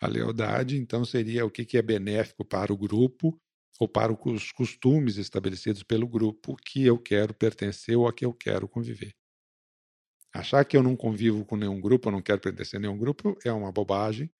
A 0.00 0.06
lealdade, 0.06 0.76
então, 0.76 1.04
seria 1.04 1.44
o 1.46 1.50
que 1.50 1.76
é 1.76 1.82
benéfico 1.82 2.44
para 2.44 2.72
o 2.72 2.76
grupo 2.76 3.38
ou 3.80 3.88
para 3.88 4.12
os 4.12 4.52
costumes 4.52 5.16
estabelecidos 5.16 5.82
pelo 5.82 6.08
grupo 6.08 6.56
que 6.56 6.84
eu 6.84 6.98
quero 6.98 7.34
pertencer 7.34 7.96
ou 7.96 8.06
a 8.06 8.12
que 8.12 8.24
eu 8.24 8.32
quero 8.32 8.68
conviver. 8.68 9.12
Achar 10.38 10.64
que 10.64 10.76
eu 10.76 10.82
não 10.82 10.96
convivo 10.96 11.44
com 11.44 11.56
nenhum 11.56 11.80
grupo, 11.80 12.08
eu 12.08 12.12
não 12.12 12.22
quero 12.22 12.40
pertencer 12.40 12.78
a 12.78 12.80
nenhum 12.80 12.96
grupo, 12.96 13.36
é 13.44 13.52
uma 13.52 13.72
bobagem, 13.72 14.30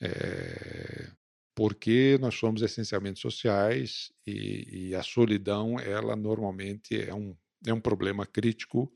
é... 0.00 1.10
porque 1.54 2.18
nós 2.20 2.34
somos 2.34 2.62
essencialmente 2.62 3.20
sociais 3.20 4.12
e, 4.26 4.88
e, 4.88 4.94
a 4.94 5.02
solidão, 5.02 5.78
ela 5.78 6.14
normalmente 6.16 7.00
é 7.00 7.14
um, 7.14 7.36
é 7.66 7.72
um 7.72 7.80
problema 7.80 8.26
crítico 8.26 8.92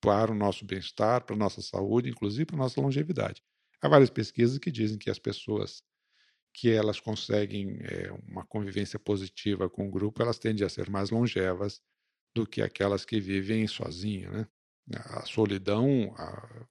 para 0.00 0.32
o 0.32 0.34
nosso 0.34 0.64
bem-estar, 0.64 1.24
para 1.24 1.36
a 1.36 1.38
nossa 1.38 1.60
saúde, 1.60 2.08
inclusive 2.08 2.46
para 2.46 2.56
a 2.56 2.60
nossa 2.60 2.80
longevidade. 2.80 3.42
Há 3.82 3.88
várias 3.88 4.10
pesquisas 4.10 4.58
que 4.58 4.70
dizem 4.70 4.98
que 4.98 5.10
as 5.10 5.18
pessoas 5.18 5.82
que 6.52 6.70
elas 6.70 6.98
conseguem 6.98 7.78
é, 7.82 8.10
uma 8.28 8.44
convivência 8.44 8.98
positiva 8.98 9.68
com 9.70 9.86
o 9.86 9.90
grupo, 9.90 10.22
elas 10.22 10.38
tendem 10.38 10.64
a 10.64 10.68
ser 10.68 10.90
mais 10.90 11.10
longevas 11.10 11.80
do 12.34 12.46
que 12.46 12.60
aquelas 12.60 13.04
que 13.04 13.20
vivem 13.20 13.66
sozinhas. 13.66 14.32
Né? 14.32 14.48
A 14.96 15.24
solidão 15.24 16.14
a, 16.16 16.66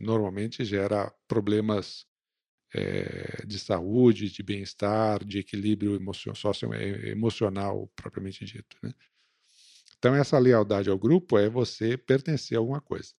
normalmente 0.00 0.64
gera 0.64 1.12
problemas 1.28 2.06
é, 2.74 3.44
de 3.46 3.58
saúde, 3.58 4.30
de 4.30 4.42
bem-estar, 4.42 5.24
de 5.24 5.38
equilíbrio 5.38 5.94
emocio 5.94 6.34
socioemocional 6.34 7.88
propriamente 7.94 8.44
dito. 8.44 8.76
Né? 8.82 8.92
Então, 9.98 10.14
essa 10.14 10.38
lealdade 10.38 10.90
ao 10.90 10.98
grupo 10.98 11.38
é 11.38 11.48
você 11.48 11.96
pertencer 11.96 12.56
a 12.56 12.60
alguma 12.60 12.80
coisa. 12.80 13.12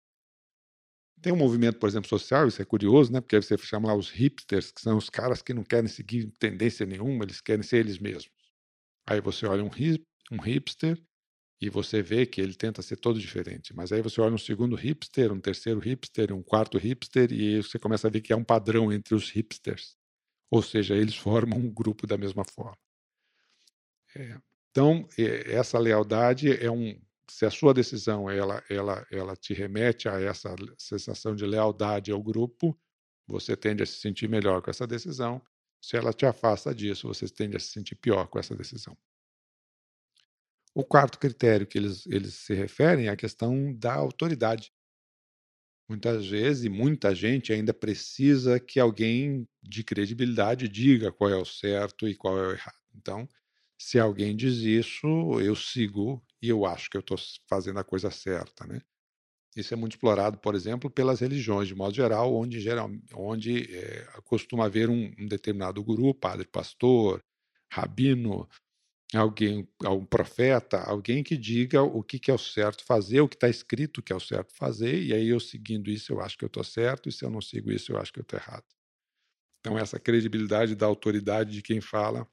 Tem 1.22 1.32
um 1.32 1.36
movimento, 1.36 1.78
por 1.78 1.88
exemplo, 1.88 2.08
social, 2.08 2.46
isso 2.46 2.60
é 2.60 2.64
curioso, 2.64 3.10
né? 3.10 3.20
Porque 3.20 3.40
você 3.40 3.56
chama 3.56 3.88
lá 3.88 3.94
os 3.94 4.10
hipsters, 4.10 4.70
que 4.70 4.82
são 4.82 4.98
os 4.98 5.08
caras 5.08 5.40
que 5.40 5.54
não 5.54 5.64
querem 5.64 5.88
seguir 5.88 6.30
tendência 6.38 6.84
nenhuma, 6.84 7.24
eles 7.24 7.40
querem 7.40 7.62
ser 7.62 7.78
eles 7.78 7.98
mesmos. 7.98 8.30
Aí 9.06 9.20
você 9.20 9.46
olha 9.46 9.64
um 9.64 10.40
hipster 10.40 11.02
e 11.60 11.70
você 11.70 12.02
vê 12.02 12.26
que 12.26 12.40
ele 12.40 12.54
tenta 12.54 12.82
ser 12.82 12.96
todo 12.96 13.18
diferente. 13.18 13.74
Mas 13.74 13.92
aí 13.92 14.02
você 14.02 14.20
olha 14.20 14.34
um 14.34 14.38
segundo 14.38 14.76
hipster, 14.76 15.32
um 15.32 15.40
terceiro 15.40 15.80
hipster, 15.80 16.32
um 16.32 16.42
quarto 16.42 16.76
hipster, 16.78 17.32
e 17.32 17.62
você 17.62 17.78
começa 17.78 18.08
a 18.08 18.10
ver 18.10 18.20
que 18.20 18.32
há 18.32 18.36
um 18.36 18.44
padrão 18.44 18.92
entre 18.92 19.14
os 19.14 19.30
hipsters. 19.30 19.96
Ou 20.50 20.62
seja, 20.62 20.94
eles 20.94 21.16
formam 21.16 21.58
um 21.58 21.72
grupo 21.72 22.06
da 22.06 22.18
mesma 22.18 22.44
forma. 22.44 22.76
É. 24.14 24.38
Então, 24.70 25.08
essa 25.18 25.78
lealdade 25.78 26.52
é 26.52 26.70
um, 26.70 27.00
se 27.30 27.46
a 27.46 27.50
sua 27.50 27.72
decisão 27.72 28.30
ela, 28.30 28.62
ela, 28.68 29.06
ela 29.10 29.34
te 29.36 29.54
remete 29.54 30.08
a 30.08 30.20
essa 30.20 30.54
sensação 30.78 31.34
de 31.34 31.46
lealdade 31.46 32.12
ao 32.12 32.22
grupo, 32.22 32.78
você 33.26 33.56
tende 33.56 33.82
a 33.82 33.86
se 33.86 33.98
sentir 33.98 34.28
melhor 34.28 34.62
com 34.62 34.70
essa 34.70 34.86
decisão. 34.86 35.42
Se 35.80 35.96
ela 35.96 36.12
te 36.12 36.26
afasta 36.26 36.74
disso, 36.74 37.08
você 37.08 37.26
tende 37.28 37.56
a 37.56 37.60
se 37.60 37.68
sentir 37.68 37.96
pior 37.96 38.26
com 38.28 38.38
essa 38.38 38.54
decisão. 38.54 38.96
O 40.76 40.84
quarto 40.84 41.18
critério 41.18 41.66
que 41.66 41.78
eles, 41.78 42.04
eles 42.06 42.34
se 42.34 42.52
referem 42.52 43.06
é 43.06 43.08
a 43.08 43.16
questão 43.16 43.72
da 43.72 43.94
autoridade. 43.94 44.70
Muitas 45.88 46.26
vezes, 46.26 46.64
e 46.64 46.68
muita 46.68 47.14
gente 47.14 47.50
ainda 47.50 47.72
precisa 47.72 48.60
que 48.60 48.78
alguém 48.78 49.48
de 49.62 49.82
credibilidade 49.82 50.68
diga 50.68 51.10
qual 51.10 51.30
é 51.30 51.36
o 51.36 51.46
certo 51.46 52.06
e 52.06 52.14
qual 52.14 52.38
é 52.38 52.48
o 52.48 52.52
errado. 52.52 52.76
Então, 52.94 53.26
se 53.78 53.98
alguém 53.98 54.36
diz 54.36 54.56
isso, 54.56 55.06
eu 55.40 55.56
sigo 55.56 56.22
e 56.42 56.50
eu 56.50 56.66
acho 56.66 56.90
que 56.90 56.98
eu 56.98 57.00
estou 57.00 57.16
fazendo 57.48 57.78
a 57.78 57.84
coisa 57.84 58.10
certa, 58.10 58.66
né? 58.66 58.82
Isso 59.56 59.72
é 59.72 59.76
muito 59.78 59.92
explorado, 59.92 60.36
por 60.36 60.54
exemplo, 60.54 60.90
pelas 60.90 61.20
religiões, 61.20 61.68
de 61.68 61.74
modo 61.74 61.94
geral, 61.94 62.34
onde, 62.34 62.60
geral, 62.60 62.90
onde 63.14 63.74
é, 63.74 64.04
costuma 64.24 64.66
haver 64.66 64.90
um, 64.90 65.10
um, 65.18 65.26
determinado 65.26 65.82
guru, 65.82 66.12
padre, 66.14 66.46
pastor, 66.46 67.24
rabino, 67.72 68.46
alguém, 69.14 69.68
algum 69.84 70.04
profeta, 70.04 70.80
alguém 70.82 71.22
que 71.22 71.36
diga 71.36 71.82
o 71.82 72.02
que, 72.02 72.18
que 72.18 72.30
é 72.30 72.34
o 72.34 72.38
certo 72.38 72.84
fazer, 72.84 73.20
o 73.20 73.28
que 73.28 73.36
está 73.36 73.48
escrito 73.48 74.02
que 74.02 74.12
é 74.12 74.16
o 74.16 74.20
certo 74.20 74.52
fazer, 74.54 75.00
e 75.02 75.12
aí 75.12 75.28
eu 75.28 75.38
seguindo 75.38 75.90
isso 75.90 76.12
eu 76.12 76.20
acho 76.20 76.36
que 76.36 76.44
eu 76.44 76.48
estou 76.48 76.64
certo, 76.64 77.08
e 77.08 77.12
se 77.12 77.24
eu 77.24 77.30
não 77.30 77.40
sigo 77.40 77.70
isso 77.70 77.92
eu 77.92 77.98
acho 77.98 78.12
que 78.12 78.18
eu 78.18 78.22
estou 78.22 78.38
errado. 78.38 78.64
Então, 79.60 79.78
essa 79.78 79.98
credibilidade 79.98 80.74
da 80.74 80.86
autoridade 80.86 81.50
de 81.52 81.62
quem 81.62 81.80
fala 81.80 82.26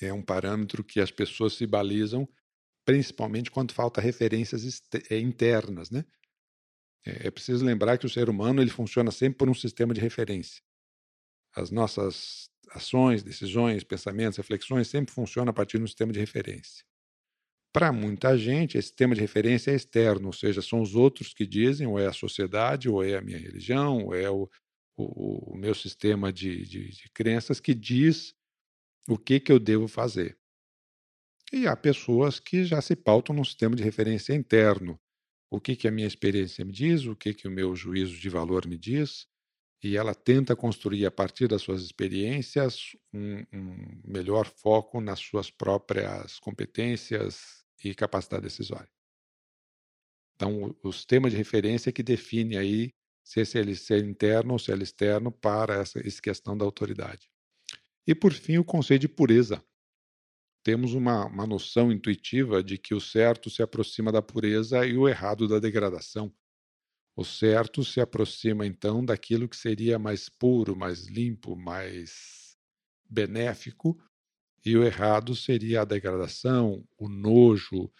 é 0.00 0.12
um 0.12 0.22
parâmetro 0.22 0.82
que 0.82 1.00
as 1.00 1.10
pessoas 1.10 1.54
se 1.54 1.66
balizam, 1.66 2.28
principalmente 2.84 3.50
quando 3.50 3.72
falta 3.72 4.00
referências 4.00 4.82
eh, 5.10 5.18
internas, 5.18 5.90
né? 5.90 6.04
É, 7.04 7.28
é 7.28 7.30
preciso 7.30 7.64
lembrar 7.64 7.98
que 7.98 8.06
o 8.06 8.10
ser 8.10 8.28
humano 8.28 8.62
ele 8.62 8.70
funciona 8.70 9.10
sempre 9.10 9.38
por 9.38 9.48
um 9.48 9.54
sistema 9.54 9.94
de 9.94 10.00
referência. 10.00 10.62
As 11.54 11.70
nossas 11.70 12.50
ações, 12.70 13.22
decisões, 13.22 13.84
pensamentos, 13.84 14.36
reflexões 14.36 14.88
sempre 14.88 15.14
funcionam 15.14 15.50
a 15.50 15.54
partir 15.54 15.78
de 15.78 15.84
um 15.84 15.86
sistema 15.86 16.12
de 16.12 16.20
referência. 16.20 16.84
Para 17.72 17.92
muita 17.92 18.38
gente, 18.38 18.78
esse 18.78 18.88
sistema 18.88 19.14
de 19.14 19.20
referência 19.20 19.72
é 19.72 19.74
externo, 19.74 20.28
ou 20.28 20.32
seja, 20.32 20.62
são 20.62 20.80
os 20.80 20.94
outros 20.94 21.34
que 21.34 21.44
dizem, 21.44 21.86
ou 21.86 21.98
é 21.98 22.06
a 22.06 22.12
sociedade, 22.12 22.88
ou 22.88 23.02
é 23.02 23.16
a 23.16 23.20
minha 23.20 23.38
religião, 23.38 24.04
ou 24.04 24.14
é 24.14 24.30
o, 24.30 24.48
o, 24.96 25.54
o 25.54 25.56
meu 25.56 25.74
sistema 25.74 26.32
de, 26.32 26.64
de, 26.64 26.88
de 26.90 27.10
crenças 27.12 27.58
que 27.58 27.74
diz 27.74 28.34
o 29.08 29.18
que, 29.18 29.40
que 29.40 29.50
eu 29.50 29.58
devo 29.58 29.88
fazer. 29.88 30.38
E 31.52 31.66
há 31.66 31.76
pessoas 31.76 32.40
que 32.40 32.64
já 32.64 32.80
se 32.80 32.96
pautam 32.96 33.34
num 33.34 33.44
sistema 33.44 33.76
de 33.76 33.82
referência 33.82 34.34
interno. 34.34 34.98
o 35.50 35.60
que, 35.60 35.76
que 35.76 35.86
a 35.86 35.90
minha 35.90 36.06
experiência 36.06 36.64
me 36.64 36.72
diz, 36.72 37.06
o 37.06 37.14
que, 37.14 37.32
que 37.32 37.46
o 37.46 37.50
meu 37.50 37.74
juízo 37.76 38.16
de 38.18 38.28
valor 38.28 38.66
me 38.66 38.76
diz, 38.76 39.26
e 39.84 39.98
ela 39.98 40.14
tenta 40.14 40.56
construir, 40.56 41.04
a 41.04 41.10
partir 41.10 41.46
das 41.46 41.60
suas 41.60 41.82
experiências, 41.82 42.96
um, 43.12 43.44
um 43.52 44.00
melhor 44.02 44.46
foco 44.46 44.98
nas 44.98 45.20
suas 45.20 45.50
próprias 45.50 46.38
competências 46.38 47.62
e 47.84 47.94
capacidade 47.94 48.44
decisória. 48.44 48.88
Então, 50.34 50.74
os 50.82 51.04
temas 51.04 51.32
de 51.32 51.36
referência 51.36 51.92
que 51.92 52.02
definem 52.02 52.56
aí 52.56 52.94
se 53.22 53.40
esse 53.40 53.58
é 53.92 53.98
interno 53.98 54.54
ou 54.54 54.58
se 54.58 54.72
é 54.72 54.74
externo 54.76 55.30
para 55.30 55.74
essa, 55.74 56.00
essa 56.00 56.22
questão 56.22 56.56
da 56.56 56.64
autoridade. 56.64 57.30
E, 58.06 58.14
por 58.14 58.32
fim, 58.32 58.56
o 58.56 58.64
conceito 58.64 59.02
de 59.02 59.08
pureza. 59.08 59.62
Temos 60.62 60.94
uma, 60.94 61.26
uma 61.26 61.46
noção 61.46 61.92
intuitiva 61.92 62.64
de 62.64 62.78
que 62.78 62.94
o 62.94 63.00
certo 63.02 63.50
se 63.50 63.62
aproxima 63.62 64.10
da 64.10 64.22
pureza 64.22 64.86
e 64.86 64.96
o 64.96 65.06
errado 65.06 65.46
da 65.46 65.58
degradação. 65.58 66.34
O 67.16 67.24
certo 67.24 67.84
se 67.84 68.00
aproxima, 68.00 68.66
então, 68.66 69.04
daquilo 69.04 69.48
que 69.48 69.56
seria 69.56 69.98
mais 69.98 70.28
puro, 70.28 70.74
mais 70.74 71.06
limpo, 71.06 71.54
mais 71.54 72.56
benéfico, 73.08 73.96
e 74.64 74.76
o 74.76 74.82
errado 74.82 75.36
seria 75.36 75.82
a 75.82 75.84
degradação, 75.84 76.84
o 76.98 77.08
nojo, 77.08 77.92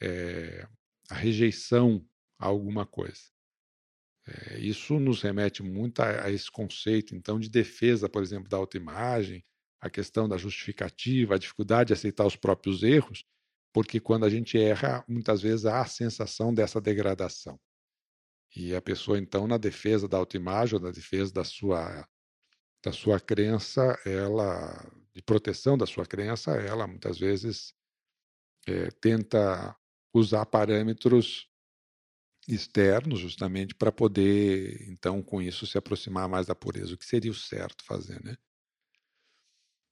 é, 0.00 0.68
a 1.08 1.14
rejeição 1.14 2.06
a 2.38 2.46
alguma 2.46 2.86
coisa. 2.86 3.20
É, 4.26 4.58
isso 4.58 5.00
nos 5.00 5.22
remete 5.22 5.62
muito 5.62 6.00
a, 6.00 6.26
a, 6.26 6.30
esse 6.30 6.50
conceito, 6.50 7.16
então, 7.16 7.40
de 7.40 7.48
defesa, 7.48 8.08
por 8.08 8.22
exemplo, 8.22 8.48
da 8.48 8.56
autoimagem, 8.56 9.44
a 9.80 9.90
questão 9.90 10.28
da 10.28 10.36
justificativa, 10.36 11.34
a 11.34 11.38
dificuldade 11.38 11.88
de 11.88 11.94
aceitar 11.94 12.26
os 12.26 12.36
próprios 12.36 12.82
erros, 12.82 13.24
porque 13.72 13.98
quando 13.98 14.26
a 14.26 14.30
gente 14.30 14.58
erra, 14.58 15.04
muitas 15.08 15.40
vezes 15.40 15.64
há 15.64 15.80
a 15.80 15.86
sensação 15.86 16.52
dessa 16.52 16.80
degradação. 16.80 17.58
E 18.54 18.74
a 18.74 18.82
pessoa, 18.82 19.18
então, 19.18 19.46
na 19.46 19.56
defesa 19.56 20.08
da 20.08 20.16
autoimagem, 20.18 20.80
na 20.80 20.90
defesa 20.90 21.32
da 21.32 21.44
sua, 21.44 22.06
da 22.84 22.92
sua 22.92 23.20
crença, 23.20 23.98
ela, 24.06 24.90
de 25.14 25.22
proteção 25.22 25.78
da 25.78 25.86
sua 25.86 26.06
crença, 26.06 26.52
ela 26.52 26.86
muitas 26.86 27.18
vezes 27.18 27.74
é, 28.66 28.90
tenta 29.00 29.76
usar 30.14 30.46
parâmetros 30.46 31.48
externos, 32.48 33.20
justamente 33.20 33.74
para 33.74 33.92
poder, 33.92 34.88
então, 34.88 35.22
com 35.22 35.40
isso, 35.40 35.66
se 35.66 35.78
aproximar 35.78 36.28
mais 36.28 36.46
da 36.46 36.54
pureza, 36.54 36.94
o 36.94 36.98
que 36.98 37.06
seria 37.06 37.30
o 37.30 37.34
certo 37.34 37.84
fazer, 37.84 38.22
né? 38.24 38.36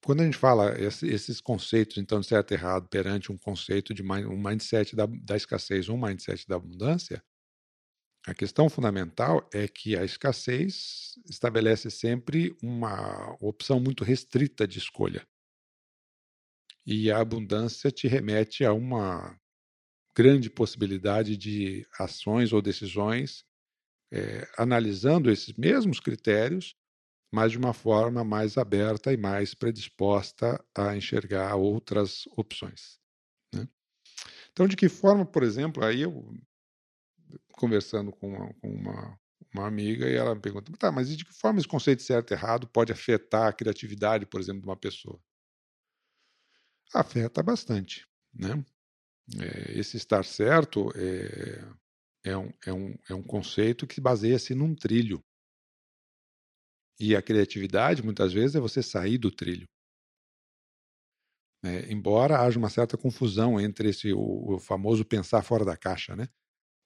Quando 0.03 0.21
a 0.21 0.25
gente 0.25 0.37
fala 0.37 0.75
esses 0.79 1.41
conceitos, 1.41 1.97
então, 1.97 2.21
de 2.21 2.27
certo 2.27 2.51
e 2.51 2.53
errado, 2.53 2.87
perante 2.87 3.31
um 3.31 3.37
conceito 3.37 3.93
de 3.93 4.01
um 4.01 4.37
mindset 4.41 4.95
da, 4.95 5.05
da 5.05 5.35
escassez 5.35 5.89
ou 5.89 5.97
um 5.97 6.01
mindset 6.01 6.47
da 6.47 6.55
abundância, 6.55 7.21
a 8.29 8.33
questão 8.35 8.69
fundamental 8.69 9.47
é 9.51 9.67
que 9.67 9.97
a 9.97 10.05
escassez 10.05 11.15
estabelece 11.27 11.89
sempre 11.89 12.55
uma 12.61 13.35
opção 13.41 13.79
muito 13.79 14.03
restrita 14.03 14.67
de 14.67 14.77
escolha. 14.77 15.27
E 16.85 17.11
a 17.11 17.19
abundância 17.19 17.91
te 17.91 18.07
remete 18.07 18.63
a 18.63 18.71
uma 18.71 19.35
grande 20.15 20.47
possibilidade 20.47 21.35
de 21.35 21.87
ações 21.97 22.53
ou 22.53 22.61
decisões 22.61 23.43
é, 24.11 24.47
analisando 24.57 25.31
esses 25.31 25.55
mesmos 25.55 25.99
critérios, 25.99 26.75
mas 27.31 27.51
de 27.51 27.57
uma 27.57 27.73
forma 27.73 28.23
mais 28.23 28.57
aberta 28.57 29.11
e 29.11 29.17
mais 29.17 29.55
predisposta 29.55 30.63
a 30.75 30.95
enxergar 30.95 31.55
outras 31.55 32.27
opções. 32.37 32.99
Né? 33.53 33.67
Então, 34.51 34.67
de 34.67 34.75
que 34.75 34.87
forma, 34.87 35.25
por 35.25 35.41
exemplo, 35.41 35.83
aí 35.83 36.01
eu 36.01 36.31
conversando 37.59 38.11
com 38.13 38.29
uma, 38.29 38.53
com 38.55 38.69
uma, 38.69 39.19
uma 39.53 39.67
amiga 39.67 40.09
e 40.09 40.15
ela 40.15 40.33
me 40.33 40.41
pergunta, 40.41 40.71
tá, 40.79 40.91
mas 40.91 41.09
de 41.15 41.25
que 41.25 41.33
forma 41.33 41.59
esse 41.59 41.67
conceito 41.67 41.99
de 41.99 42.05
certo 42.05 42.31
e 42.31 42.33
errado 42.33 42.67
pode 42.69 42.93
afetar 42.93 43.47
a 43.47 43.53
criatividade, 43.53 44.25
por 44.25 44.39
exemplo, 44.39 44.61
de 44.61 44.67
uma 44.67 44.77
pessoa? 44.77 45.19
Afeta 46.93 47.43
bastante, 47.43 48.07
né? 48.33 48.63
É, 49.39 49.79
esse 49.79 49.97
estar 49.97 50.25
certo 50.25 50.89
é, 50.95 52.31
é, 52.31 52.37
um, 52.37 52.51
é, 52.65 52.73
um, 52.73 52.95
é 53.09 53.13
um 53.13 53.21
conceito 53.21 53.85
que 53.85 54.01
baseia-se 54.01 54.55
num 54.55 54.73
trilho. 54.73 55.23
E 56.99 57.15
a 57.15 57.21
criatividade, 57.21 58.03
muitas 58.03 58.33
vezes, 58.33 58.55
é 58.55 58.59
você 58.59 58.81
sair 58.81 59.17
do 59.17 59.31
trilho. 59.31 59.67
É, 61.63 61.91
embora 61.91 62.39
haja 62.39 62.57
uma 62.57 62.69
certa 62.69 62.97
confusão 62.97 63.59
entre 63.59 63.89
esse, 63.89 64.13
o, 64.13 64.55
o 64.55 64.59
famoso 64.59 65.03
pensar 65.03 65.41
fora 65.43 65.65
da 65.65 65.75
caixa, 65.75 66.15
né? 66.15 66.27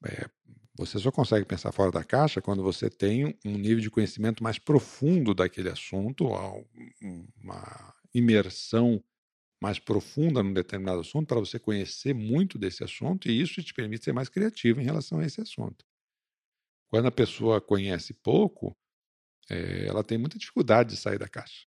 É, 0.06 0.30
você 0.76 0.98
só 0.98 1.12
consegue 1.12 1.46
pensar 1.46 1.72
fora 1.72 1.92
da 1.92 2.04
caixa 2.04 2.42
quando 2.42 2.64
você 2.64 2.90
tem 2.90 3.38
um 3.46 3.58
nível 3.58 3.80
de 3.80 3.92
conhecimento 3.92 4.44
mais 4.44 4.58
profundo 4.58 5.34
daquele 5.34 5.70
assunto, 5.70 6.28
uma 7.42 7.94
imersão 8.14 9.04
mais 9.62 9.80
profunda 9.80 10.44
num 10.44 10.54
determinado 10.54 11.00
assunto, 11.00 11.28
para 11.28 11.40
você 11.40 11.58
conhecer 11.60 12.14
muito 12.14 12.58
desse 12.58 12.84
assunto, 12.84 13.30
e 13.30 13.40
isso 13.40 13.64
te 13.64 13.74
permite 13.74 14.04
ser 14.04 14.14
mais 14.14 14.28
criativo 14.30 14.82
em 14.82 14.84
relação 14.84 15.20
a 15.20 15.26
esse 15.26 15.40
assunto. 15.40 15.86
Quando 16.90 17.06
a 17.08 17.12
pessoa 17.12 17.62
conhece 17.62 18.14
pouco, 18.14 18.76
é, 19.50 19.86
ela 19.88 20.04
tem 20.04 20.18
muita 20.18 20.38
dificuldade 20.38 20.90
de 20.90 20.98
sair 20.98 21.18
da 21.18 21.30
caixa. 21.30 21.66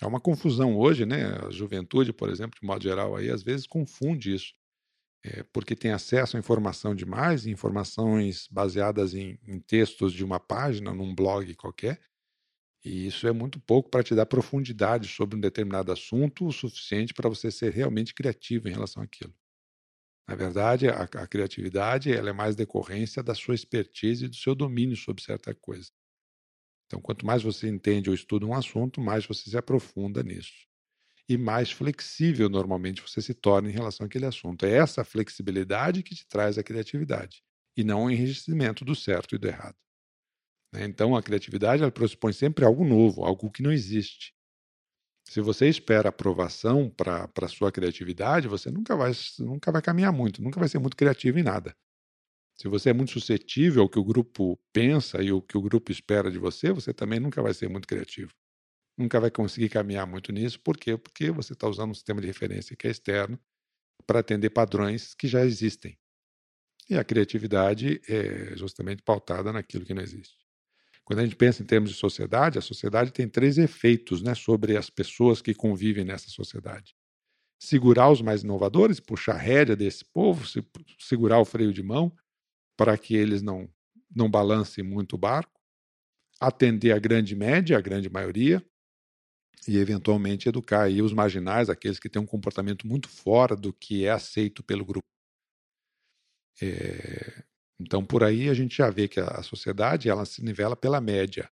Há 0.00 0.06
uma 0.06 0.20
confusão 0.20 0.76
hoje, 0.76 1.04
né? 1.04 1.26
A 1.46 1.50
juventude, 1.50 2.12
por 2.12 2.28
exemplo, 2.28 2.58
de 2.60 2.66
modo 2.66 2.82
geral, 2.82 3.16
aí 3.16 3.30
às 3.30 3.42
vezes 3.42 3.66
confunde 3.66 4.34
isso 4.34 4.52
é, 5.24 5.42
porque 5.44 5.76
tem 5.76 5.92
acesso 5.92 6.36
à 6.36 6.40
informação 6.40 6.94
demais, 6.94 7.46
informações 7.46 8.48
baseadas 8.50 9.14
em, 9.14 9.38
em 9.46 9.60
textos 9.60 10.12
de 10.12 10.24
uma 10.24 10.40
página, 10.40 10.92
num 10.92 11.14
blog 11.14 11.54
qualquer, 11.54 12.00
e 12.84 13.06
isso 13.06 13.28
é 13.28 13.32
muito 13.32 13.60
pouco 13.60 13.88
para 13.88 14.02
te 14.02 14.14
dar 14.14 14.26
profundidade 14.26 15.06
sobre 15.06 15.36
um 15.36 15.40
determinado 15.40 15.92
assunto, 15.92 16.46
o 16.46 16.52
suficiente 16.52 17.14
para 17.14 17.28
você 17.28 17.50
ser 17.50 17.72
realmente 17.72 18.12
criativo 18.12 18.68
em 18.68 18.72
relação 18.72 19.02
àquilo. 19.02 19.32
Na 20.28 20.34
verdade, 20.34 20.88
a, 20.88 21.02
a, 21.02 21.26
criatividade 21.26 22.12
ela 22.12 22.30
é 22.30 22.32
mais 22.32 22.56
decorrência 22.56 23.22
da 23.22 23.34
sua 23.34 23.54
expertise 23.54 24.24
e 24.24 24.28
do 24.28 24.36
seu 24.36 24.54
domínio 24.54 24.96
sobre 24.96 25.22
certa 25.22 25.54
coisa. 25.54 25.90
Então, 26.86 27.00
quanto 27.00 27.24
mais 27.24 27.42
você 27.42 27.68
entende 27.68 28.10
ou 28.10 28.14
estuda 28.14 28.46
um 28.46 28.54
assunto, 28.54 29.00
mais 29.00 29.24
você 29.26 29.48
se 29.48 29.56
aprofunda 29.56 30.22
nisso 30.22 30.71
e 31.32 31.38
mais 31.38 31.70
flexível 31.70 32.48
normalmente 32.48 33.00
você 33.00 33.22
se 33.22 33.32
torna 33.32 33.68
em 33.68 33.72
relação 33.72 34.06
àquele 34.06 34.26
assunto. 34.26 34.66
É 34.66 34.76
essa 34.76 35.04
flexibilidade 35.04 36.02
que 36.02 36.14
te 36.14 36.26
traz 36.26 36.58
a 36.58 36.62
criatividade 36.62 37.42
e 37.76 37.82
não 37.82 38.04
o 38.04 38.10
enrijecimento 38.10 38.84
do 38.84 38.94
certo 38.94 39.34
e 39.34 39.38
do 39.38 39.48
errado. 39.48 39.76
Né? 40.72 40.84
Então, 40.84 41.16
a 41.16 41.22
criatividade 41.22 41.82
ela 41.82 41.90
pressupõe 41.90 42.32
sempre 42.32 42.64
algo 42.64 42.84
novo, 42.84 43.24
algo 43.24 43.50
que 43.50 43.62
não 43.62 43.72
existe. 43.72 44.34
Se 45.24 45.40
você 45.40 45.68
espera 45.68 46.10
aprovação 46.10 46.90
para 46.90 47.30
a 47.40 47.48
sua 47.48 47.72
criatividade, 47.72 48.48
você 48.48 48.70
nunca 48.70 48.94
vai, 48.94 49.12
nunca 49.38 49.72
vai 49.72 49.80
caminhar 49.80 50.12
muito, 50.12 50.42
nunca 50.42 50.60
vai 50.60 50.68
ser 50.68 50.78
muito 50.78 50.96
criativo 50.96 51.38
em 51.38 51.42
nada. 51.42 51.74
Se 52.54 52.68
você 52.68 52.90
é 52.90 52.92
muito 52.92 53.12
suscetível 53.12 53.82
ao 53.82 53.88
que 53.88 53.98
o 53.98 54.04
grupo 54.04 54.58
pensa 54.72 55.22
e 55.22 55.32
o 55.32 55.40
que 55.40 55.56
o 55.56 55.62
grupo 55.62 55.90
espera 55.90 56.30
de 56.30 56.38
você, 56.38 56.70
você 56.72 56.92
também 56.92 57.18
nunca 57.18 57.40
vai 57.40 57.54
ser 57.54 57.68
muito 57.68 57.88
criativo 57.88 58.32
nunca 58.96 59.20
vai 59.20 59.30
conseguir 59.30 59.68
caminhar 59.68 60.06
muito 60.06 60.32
nisso. 60.32 60.60
Por 60.60 60.76
quê? 60.76 60.96
Porque 60.96 61.30
você 61.30 61.52
está 61.52 61.68
usando 61.68 61.90
um 61.90 61.94
sistema 61.94 62.20
de 62.20 62.26
referência 62.26 62.76
que 62.76 62.86
é 62.86 62.90
externo 62.90 63.38
para 64.06 64.20
atender 64.20 64.50
padrões 64.50 65.14
que 65.14 65.26
já 65.26 65.44
existem. 65.44 65.98
E 66.90 66.96
a 66.96 67.04
criatividade 67.04 68.00
é 68.08 68.56
justamente 68.56 69.02
pautada 69.02 69.52
naquilo 69.52 69.84
que 69.84 69.94
não 69.94 70.02
existe. 70.02 70.36
Quando 71.04 71.20
a 71.20 71.24
gente 71.24 71.36
pensa 71.36 71.62
em 71.62 71.66
termos 71.66 71.90
de 71.90 71.96
sociedade, 71.96 72.58
a 72.58 72.62
sociedade 72.62 73.12
tem 73.12 73.28
três 73.28 73.58
efeitos 73.58 74.22
né, 74.22 74.34
sobre 74.34 74.76
as 74.76 74.88
pessoas 74.88 75.42
que 75.42 75.54
convivem 75.54 76.04
nessa 76.04 76.28
sociedade. 76.28 76.94
Segurar 77.60 78.10
os 78.10 78.20
mais 78.20 78.42
inovadores, 78.42 79.00
puxar 79.00 79.34
a 79.34 79.38
rédea 79.38 79.76
desse 79.76 80.04
povo, 80.04 80.44
segurar 80.98 81.38
o 81.38 81.44
freio 81.44 81.72
de 81.72 81.82
mão 81.82 82.12
para 82.76 82.96
que 82.96 83.14
eles 83.14 83.42
não, 83.42 83.68
não 84.14 84.30
balancem 84.30 84.82
muito 84.82 85.14
o 85.14 85.18
barco, 85.18 85.60
atender 86.40 86.92
a 86.92 86.98
grande 86.98 87.36
média, 87.36 87.78
a 87.78 87.80
grande 87.80 88.10
maioria, 88.10 88.64
e 89.68 89.78
eventualmente 89.78 90.48
educar 90.48 90.82
aí 90.84 91.02
os 91.02 91.12
marginais, 91.12 91.70
aqueles 91.70 91.98
que 91.98 92.08
têm 92.08 92.20
um 92.22 92.26
comportamento 92.26 92.86
muito 92.86 93.08
fora 93.08 93.56
do 93.56 93.72
que 93.72 94.04
é 94.04 94.10
aceito 94.10 94.62
pelo 94.62 94.84
grupo. 94.84 95.02
É, 96.60 97.44
então, 97.80 98.04
por 98.04 98.22
aí 98.24 98.48
a 98.48 98.54
gente 98.54 98.76
já 98.76 98.90
vê 98.90 99.08
que 99.08 99.20
a 99.20 99.42
sociedade 99.42 100.08
ela 100.08 100.24
se 100.24 100.42
nivela 100.44 100.76
pela 100.76 101.00
média 101.00 101.50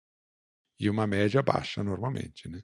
e 0.80 0.90
uma 0.90 1.06
média 1.06 1.42
baixa 1.42 1.84
normalmente, 1.84 2.48
né? 2.48 2.62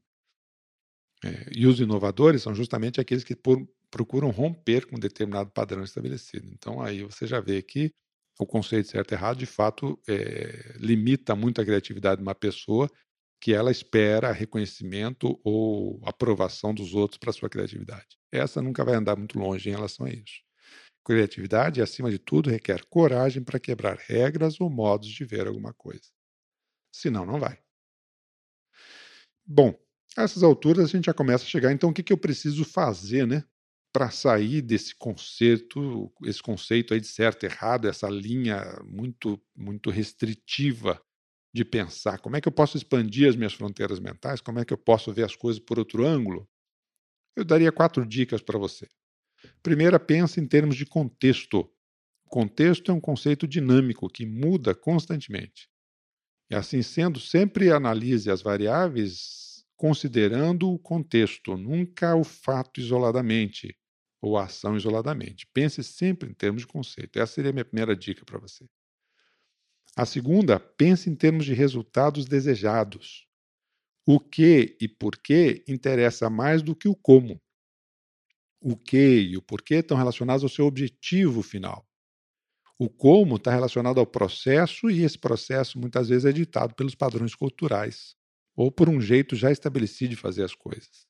É, 1.24 1.50
e 1.54 1.66
os 1.66 1.80
inovadores 1.80 2.42
são 2.42 2.54
justamente 2.54 3.00
aqueles 3.00 3.24
que 3.24 3.34
por, 3.34 3.66
procuram 3.90 4.30
romper 4.30 4.86
com 4.86 4.96
um 4.96 5.00
determinado 5.00 5.50
padrão 5.50 5.82
estabelecido. 5.82 6.48
Então, 6.52 6.80
aí 6.80 7.02
você 7.02 7.26
já 7.26 7.40
vê 7.40 7.62
que 7.62 7.92
o 8.38 8.46
conceito 8.46 8.88
certo 8.88 9.12
e 9.12 9.14
errado, 9.14 9.38
de 9.38 9.46
fato, 9.46 9.98
é, 10.08 10.76
limita 10.78 11.34
muito 11.34 11.60
a 11.60 11.64
criatividade 11.64 12.18
de 12.18 12.22
uma 12.22 12.34
pessoa 12.34 12.90
que 13.46 13.54
ela 13.54 13.70
espera 13.70 14.32
reconhecimento 14.32 15.40
ou 15.44 16.00
aprovação 16.04 16.74
dos 16.74 16.94
outros 16.94 17.16
para 17.16 17.32
sua 17.32 17.48
criatividade. 17.48 18.18
Essa 18.32 18.60
nunca 18.60 18.84
vai 18.84 18.96
andar 18.96 19.14
muito 19.16 19.38
longe 19.38 19.68
em 19.68 19.72
relação 19.72 20.04
a 20.04 20.10
isso. 20.10 20.42
criatividade 21.04 21.82
acima 21.82 22.10
de 22.10 22.18
tudo, 22.18 22.50
requer 22.50 22.84
coragem 22.86 23.44
para 23.44 23.60
quebrar 23.60 23.98
regras 23.98 24.60
ou 24.60 24.70
modos 24.70 25.08
de 25.08 25.24
ver 25.24 25.46
alguma 25.48 25.74
coisa. 25.74 26.04
Senão, 26.92 27.26
não 27.26 27.40
vai. 27.40 27.58
Bom, 29.46 29.78
a 30.16 30.22
essas 30.22 30.42
alturas 30.42 30.84
a 30.86 30.88
gente 30.88 31.06
já 31.06 31.14
começa 31.14 31.44
a 31.44 31.48
chegar, 31.48 31.72
então 31.72 31.90
o 31.90 31.92
que, 31.94 32.02
que 32.02 32.12
eu 32.12 32.18
preciso 32.18 32.64
fazer, 32.64 33.26
né? 33.26 33.44
Para 33.92 34.10
sair 34.10 34.60
desse 34.60 34.94
conceito, 34.94 36.12
esse 36.24 36.42
conceito 36.42 36.92
aí 36.92 37.00
de 37.00 37.06
certo 37.06 37.44
e 37.44 37.46
errado, 37.46 37.88
essa 37.88 38.08
linha 38.08 38.62
muito, 38.84 39.40
muito 39.56 39.90
restritiva 39.90 41.00
de 41.52 41.64
pensar. 41.64 42.18
Como 42.18 42.36
é 42.36 42.40
que 42.40 42.48
eu 42.48 42.52
posso 42.52 42.76
expandir 42.76 43.28
as 43.28 43.36
minhas 43.36 43.54
fronteiras 43.54 43.98
mentais? 43.98 44.40
Como 44.40 44.58
é 44.58 44.64
que 44.64 44.72
eu 44.72 44.78
posso 44.78 45.12
ver 45.12 45.24
as 45.24 45.34
coisas 45.34 45.60
por 45.60 45.78
outro 45.78 46.06
ângulo? 46.06 46.48
Eu 47.34 47.44
daria 47.44 47.72
quatro 47.72 48.06
dicas 48.06 48.42
para 48.42 48.58
você. 48.58 48.88
Primeira, 49.62 49.98
pense 49.98 50.40
em 50.40 50.46
termos 50.46 50.76
de 50.76 50.86
contexto. 50.86 51.70
Contexto 52.28 52.90
é 52.90 52.94
um 52.94 53.00
conceito 53.00 53.46
dinâmico 53.46 54.08
que 54.08 54.26
muda 54.26 54.74
constantemente. 54.74 55.68
E 56.50 56.54
assim 56.54 56.82
sendo, 56.82 57.20
sempre 57.20 57.70
analise 57.70 58.30
as 58.30 58.42
variáveis 58.42 59.64
considerando 59.76 60.70
o 60.70 60.78
contexto, 60.78 61.56
nunca 61.56 62.16
o 62.16 62.24
fato 62.24 62.80
isoladamente 62.80 63.76
ou 64.22 64.38
a 64.38 64.44
ação 64.44 64.76
isoladamente. 64.76 65.46
Pense 65.52 65.84
sempre 65.84 66.30
em 66.30 66.34
termos 66.34 66.62
de 66.62 66.66
conceito. 66.66 67.18
Essa 67.18 67.34
seria 67.34 67.50
a 67.50 67.52
minha 67.52 67.64
primeira 67.64 67.94
dica 67.94 68.24
para 68.24 68.38
você. 68.38 68.64
A 69.96 70.04
segunda, 70.04 70.60
pense 70.60 71.08
em 71.08 71.14
termos 71.14 71.46
de 71.46 71.54
resultados 71.54 72.26
desejados. 72.26 73.26
O 74.06 74.20
que 74.20 74.76
e 74.80 74.86
por 74.86 75.16
que 75.16 75.64
interessa 75.66 76.28
mais 76.28 76.62
do 76.62 76.76
que 76.76 76.86
o 76.86 76.94
como. 76.94 77.40
O 78.60 78.76
que 78.76 79.20
e 79.20 79.36
o 79.38 79.42
porquê 79.42 79.76
estão 79.76 79.96
relacionados 79.96 80.42
ao 80.42 80.50
seu 80.50 80.66
objetivo 80.66 81.42
final. 81.42 81.86
O 82.78 82.90
como 82.90 83.36
está 83.36 83.50
relacionado 83.50 83.98
ao 83.98 84.06
processo 84.06 84.90
e 84.90 85.02
esse 85.02 85.18
processo 85.18 85.78
muitas 85.78 86.08
vezes 86.10 86.26
é 86.26 86.32
ditado 86.32 86.74
pelos 86.74 86.94
padrões 86.94 87.34
culturais 87.34 88.14
ou 88.54 88.70
por 88.70 88.88
um 88.88 89.00
jeito 89.00 89.34
já 89.34 89.50
estabelecido 89.50 90.10
de 90.10 90.16
fazer 90.16 90.44
as 90.44 90.54
coisas. 90.54 91.06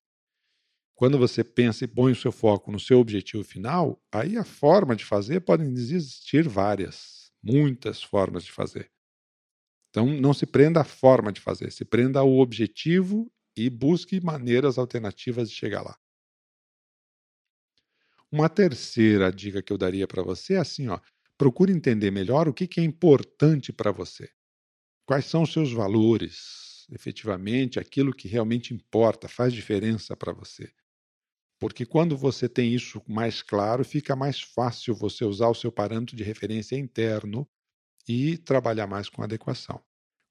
Quando 0.95 1.19
você 1.19 1.43
pensa 1.43 1.85
e 1.85 1.89
põe 1.89 2.13
o 2.13 2.17
seu 2.17 2.33
foco 2.33 2.71
no 2.71 2.79
seu 2.81 3.01
objetivo 3.01 3.43
final, 3.45 4.01
aí 4.13 4.37
a 4.37 4.45
forma 4.45 4.95
de 4.95 5.05
fazer 5.05 5.41
podem 5.41 5.73
existir 5.73 6.49
várias, 6.49 7.16
muitas 7.47 8.03
formas 8.03 8.45
de 8.45 8.51
fazer. 8.51 8.91
Então 9.91 10.07
não 10.07 10.35
se 10.35 10.45
prenda 10.45 10.81
à 10.81 10.85
forma 10.85 11.33
de 11.33 11.41
fazer, 11.41 11.71
se 11.71 11.85
prenda 11.85 12.21
ao 12.21 12.39
objetivo 12.39 13.33
e 13.57 13.71
busque 13.71 14.21
maneiras 14.21 14.79
alternativas 14.79 15.49
de 15.49 15.57
chegar 15.57 15.83
lá. 15.83 15.97
Uma 18.31 18.49
terceira 18.49 19.31
dica 19.31 19.63
que 19.63 19.73
eu 19.73 19.79
daria 19.79 20.07
para 20.07 20.23
você 20.23 20.55
é 20.55 20.59
assim, 20.59 20.89
ó, 20.89 20.99
procure 21.39 21.73
entender 21.73 22.11
melhor 22.11 22.49
o 22.49 22.53
que, 22.53 22.67
que 22.67 22.81
é 22.81 22.85
importante 22.85 23.73
para 23.73 23.93
você. 23.93 24.29
Quais 25.07 25.27
são 25.27 25.43
os 25.43 25.53
seus 25.53 25.73
valores, 25.73 26.85
efetivamente, 26.91 27.79
aquilo 27.79 28.13
que 28.13 28.27
realmente 28.27 28.75
importa, 28.75 29.29
faz 29.29 29.53
diferença 29.53 30.17
para 30.17 30.33
você. 30.33 30.71
Porque 31.59 31.87
quando 31.87 32.17
você 32.17 32.49
tem 32.49 32.75
isso 32.75 33.03
mais 33.09 33.43
claro, 33.43 33.85
fica 33.85 34.15
mais 34.15 34.41
fácil 34.41 34.95
você 34.95 35.25
usar 35.25 35.49
o 35.49 35.55
seu 35.55 35.73
parâmetro 35.73 36.15
de 36.15 36.23
referência 36.23 36.77
interno 36.77 37.49
e 38.09 38.37
trabalhar 38.39 38.87
mais 38.87 39.09
com 39.09 39.23
adequação. 39.23 39.83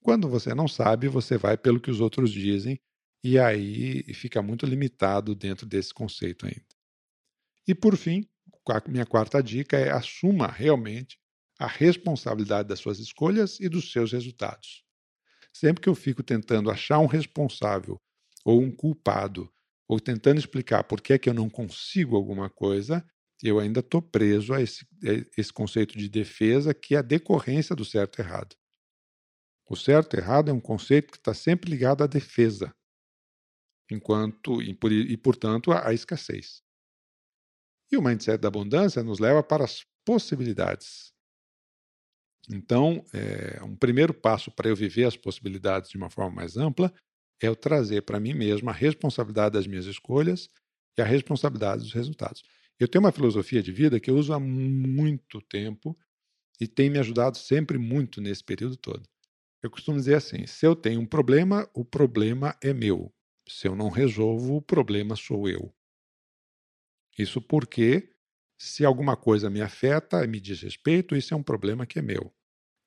Quando 0.01 0.29
você 0.29 0.53
não 0.53 0.67
sabe, 0.67 1.07
você 1.07 1.37
vai 1.37 1.57
pelo 1.57 1.79
que 1.79 1.89
os 1.89 1.99
outros 1.99 2.31
dizem 2.31 2.79
e 3.23 3.39
aí 3.39 4.03
fica 4.13 4.39
muito 4.41 4.65
limitado 4.67 5.33
dentro 5.33 5.65
desse 5.65 5.91
conceito 5.91 6.45
ainda. 6.45 6.63
E 7.67 7.73
por 7.73 7.97
fim, 7.97 8.29
a 8.69 8.81
minha 8.87 9.05
quarta 9.05 9.41
dica 9.41 9.77
é 9.77 9.89
assuma 9.91 10.47
realmente 10.47 11.17
a 11.57 11.65
responsabilidade 11.65 12.67
das 12.69 12.79
suas 12.79 12.99
escolhas 12.99 13.59
e 13.59 13.67
dos 13.67 13.91
seus 13.91 14.11
resultados. 14.11 14.83
Sempre 15.51 15.81
que 15.81 15.89
eu 15.89 15.95
fico 15.95 16.21
tentando 16.21 16.69
achar 16.69 16.99
um 16.99 17.07
responsável 17.07 17.99
ou 18.43 18.61
um 18.61 18.71
culpado, 18.71 19.51
ou 19.87 19.99
tentando 19.99 20.39
explicar 20.39 20.83
por 20.83 21.01
que 21.01 21.13
é 21.13 21.19
que 21.19 21.29
eu 21.29 21.33
não 21.33 21.49
consigo 21.49 22.15
alguma 22.15 22.49
coisa, 22.49 23.05
eu 23.43 23.59
ainda 23.59 23.81
estou 23.81 24.01
preso 24.01 24.53
a 24.53 24.61
esse, 24.61 24.85
a 25.03 25.39
esse 25.39 25.51
conceito 25.51 25.97
de 25.97 26.09
defesa 26.09 26.73
que 26.73 26.95
é 26.95 26.99
a 26.99 27.03
decorrência 27.03 27.75
do 27.75 27.85
certo 27.85 28.19
e 28.19 28.21
errado. 28.21 28.55
O 29.67 29.75
certo 29.75 30.15
e 30.15 30.19
errado 30.19 30.49
é 30.49 30.53
um 30.53 30.59
conceito 30.59 31.11
que 31.11 31.17
está 31.17 31.33
sempre 31.33 31.69
ligado 31.69 32.03
à 32.03 32.07
defesa, 32.07 32.73
enquanto 33.91 34.61
e, 34.61 34.73
por, 34.73 34.91
e 34.91 35.17
portanto 35.17 35.71
à 35.71 35.93
escassez. 35.93 36.63
E 37.91 37.97
o 37.97 38.01
mindset 38.01 38.39
da 38.39 38.47
abundância 38.47 39.03
nos 39.03 39.19
leva 39.19 39.43
para 39.43 39.63
as 39.63 39.85
possibilidades. 40.05 41.13
Então, 42.49 43.03
é, 43.13 43.63
um 43.63 43.75
primeiro 43.75 44.13
passo 44.13 44.51
para 44.51 44.69
eu 44.69 44.75
viver 44.75 45.05
as 45.05 45.17
possibilidades 45.17 45.89
de 45.89 45.97
uma 45.97 46.09
forma 46.09 46.35
mais 46.35 46.57
ampla 46.57 46.93
é 47.41 47.47
eu 47.47 47.55
trazer 47.55 48.01
para 48.01 48.19
mim 48.19 48.33
mesmo 48.33 48.69
a 48.69 48.73
responsabilidade 48.73 49.53
das 49.53 49.67
minhas 49.67 49.85
escolhas 49.85 50.49
e 50.97 51.01
a 51.01 51.05
responsabilidade 51.05 51.83
dos 51.83 51.93
resultados. 51.93 52.43
Eu 52.79 52.87
tenho 52.87 53.03
uma 53.03 53.11
filosofia 53.11 53.61
de 53.61 53.71
vida 53.71 53.99
que 53.99 54.09
eu 54.09 54.15
uso 54.15 54.33
há 54.33 54.39
muito 54.39 55.41
tempo 55.41 55.97
e 56.59 56.67
tem 56.67 56.89
me 56.89 56.99
ajudado 56.99 57.37
sempre 57.37 57.77
muito 57.77 58.21
nesse 58.21 58.43
período 58.43 58.77
todo. 58.77 59.07
Eu 59.61 59.69
costumo 59.69 59.97
dizer 59.97 60.15
assim: 60.15 60.45
se 60.45 60.65
eu 60.65 60.75
tenho 60.75 61.01
um 61.01 61.05
problema, 61.05 61.69
o 61.73 61.83
problema 61.83 62.55
é 62.61 62.73
meu. 62.73 63.13
Se 63.47 63.67
eu 63.67 63.75
não 63.75 63.89
resolvo, 63.89 64.55
o 64.57 64.61
problema 64.61 65.15
sou 65.15 65.47
eu. 65.49 65.73
Isso 67.17 67.41
porque, 67.41 68.09
se 68.57 68.83
alguma 68.83 69.15
coisa 69.15 69.49
me 69.49 69.61
afeta 69.61 70.25
me 70.27 70.39
diz 70.39 70.61
respeito, 70.61 71.15
isso 71.15 71.33
é 71.33 71.37
um 71.37 71.43
problema 71.43 71.85
que 71.85 71.99
é 71.99 72.01
meu. 72.01 72.33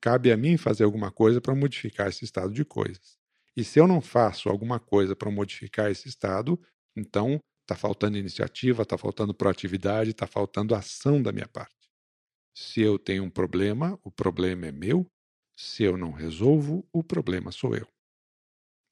Cabe 0.01 0.31
a 0.31 0.37
mim 0.37 0.57
fazer 0.57 0.85
alguma 0.85 1.11
coisa 1.11 1.41
para 1.41 1.55
modificar 1.55 2.09
esse 2.09 2.25
estado 2.25 2.53
de 2.53 2.65
coisas. 2.65 3.18
E 3.59 3.65
se 3.65 3.81
eu 3.81 3.89
não 3.89 4.01
faço 4.01 4.49
alguma 4.49 4.79
coisa 4.79 5.17
para 5.17 5.33
modificar 5.33 5.91
esse 5.91 6.09
estado, 6.09 6.57
então 6.97 7.41
está 7.63 7.75
faltando 7.75 8.17
iniciativa, 8.17 8.85
está 8.85 8.97
faltando 8.97 9.35
proatividade, 9.35 10.11
está 10.11 10.29
faltando 10.29 10.77
ação 10.77 11.21
da 11.21 11.33
minha 11.33 11.49
parte. 11.49 11.75
Se 12.57 12.81
eu 12.81 13.01
tenho 13.01 13.25
um 13.25 13.31
problema, 13.31 13.99
o 14.05 14.13
problema 14.13 14.69
é 14.69 14.71
meu. 14.71 15.11
Se 15.59 15.83
eu 15.83 15.97
não 15.97 16.13
resolvo, 16.13 16.89
o 16.93 17.03
problema 17.03 17.51
sou 17.51 17.75
eu. 17.75 17.89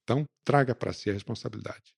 Então, 0.02 0.24
traga 0.44 0.74
para 0.74 0.92
si 0.92 1.10
a 1.10 1.12
responsabilidade. 1.12 1.94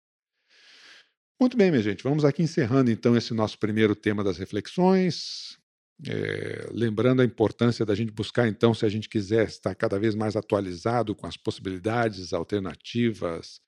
Muito 1.40 1.56
bem, 1.56 1.70
minha 1.70 1.82
gente, 1.82 2.04
vamos 2.04 2.22
aqui 2.22 2.42
encerrando 2.42 2.90
então 2.90 3.16
esse 3.16 3.32
nosso 3.32 3.58
primeiro 3.58 3.96
tema 3.96 4.22
das 4.22 4.36
reflexões. 4.36 5.58
É, 6.06 6.68
lembrando 6.70 7.22
a 7.22 7.24
importância 7.24 7.84
da 7.84 7.94
gente 7.94 8.12
buscar, 8.12 8.46
então, 8.46 8.72
se 8.72 8.86
a 8.86 8.88
gente 8.88 9.08
quiser 9.08 9.48
estar 9.48 9.74
cada 9.74 9.98
vez 9.98 10.14
mais 10.14 10.36
atualizado 10.36 11.14
com 11.14 11.26
as 11.26 11.36
possibilidades 11.36 12.32
alternativas 12.32 13.60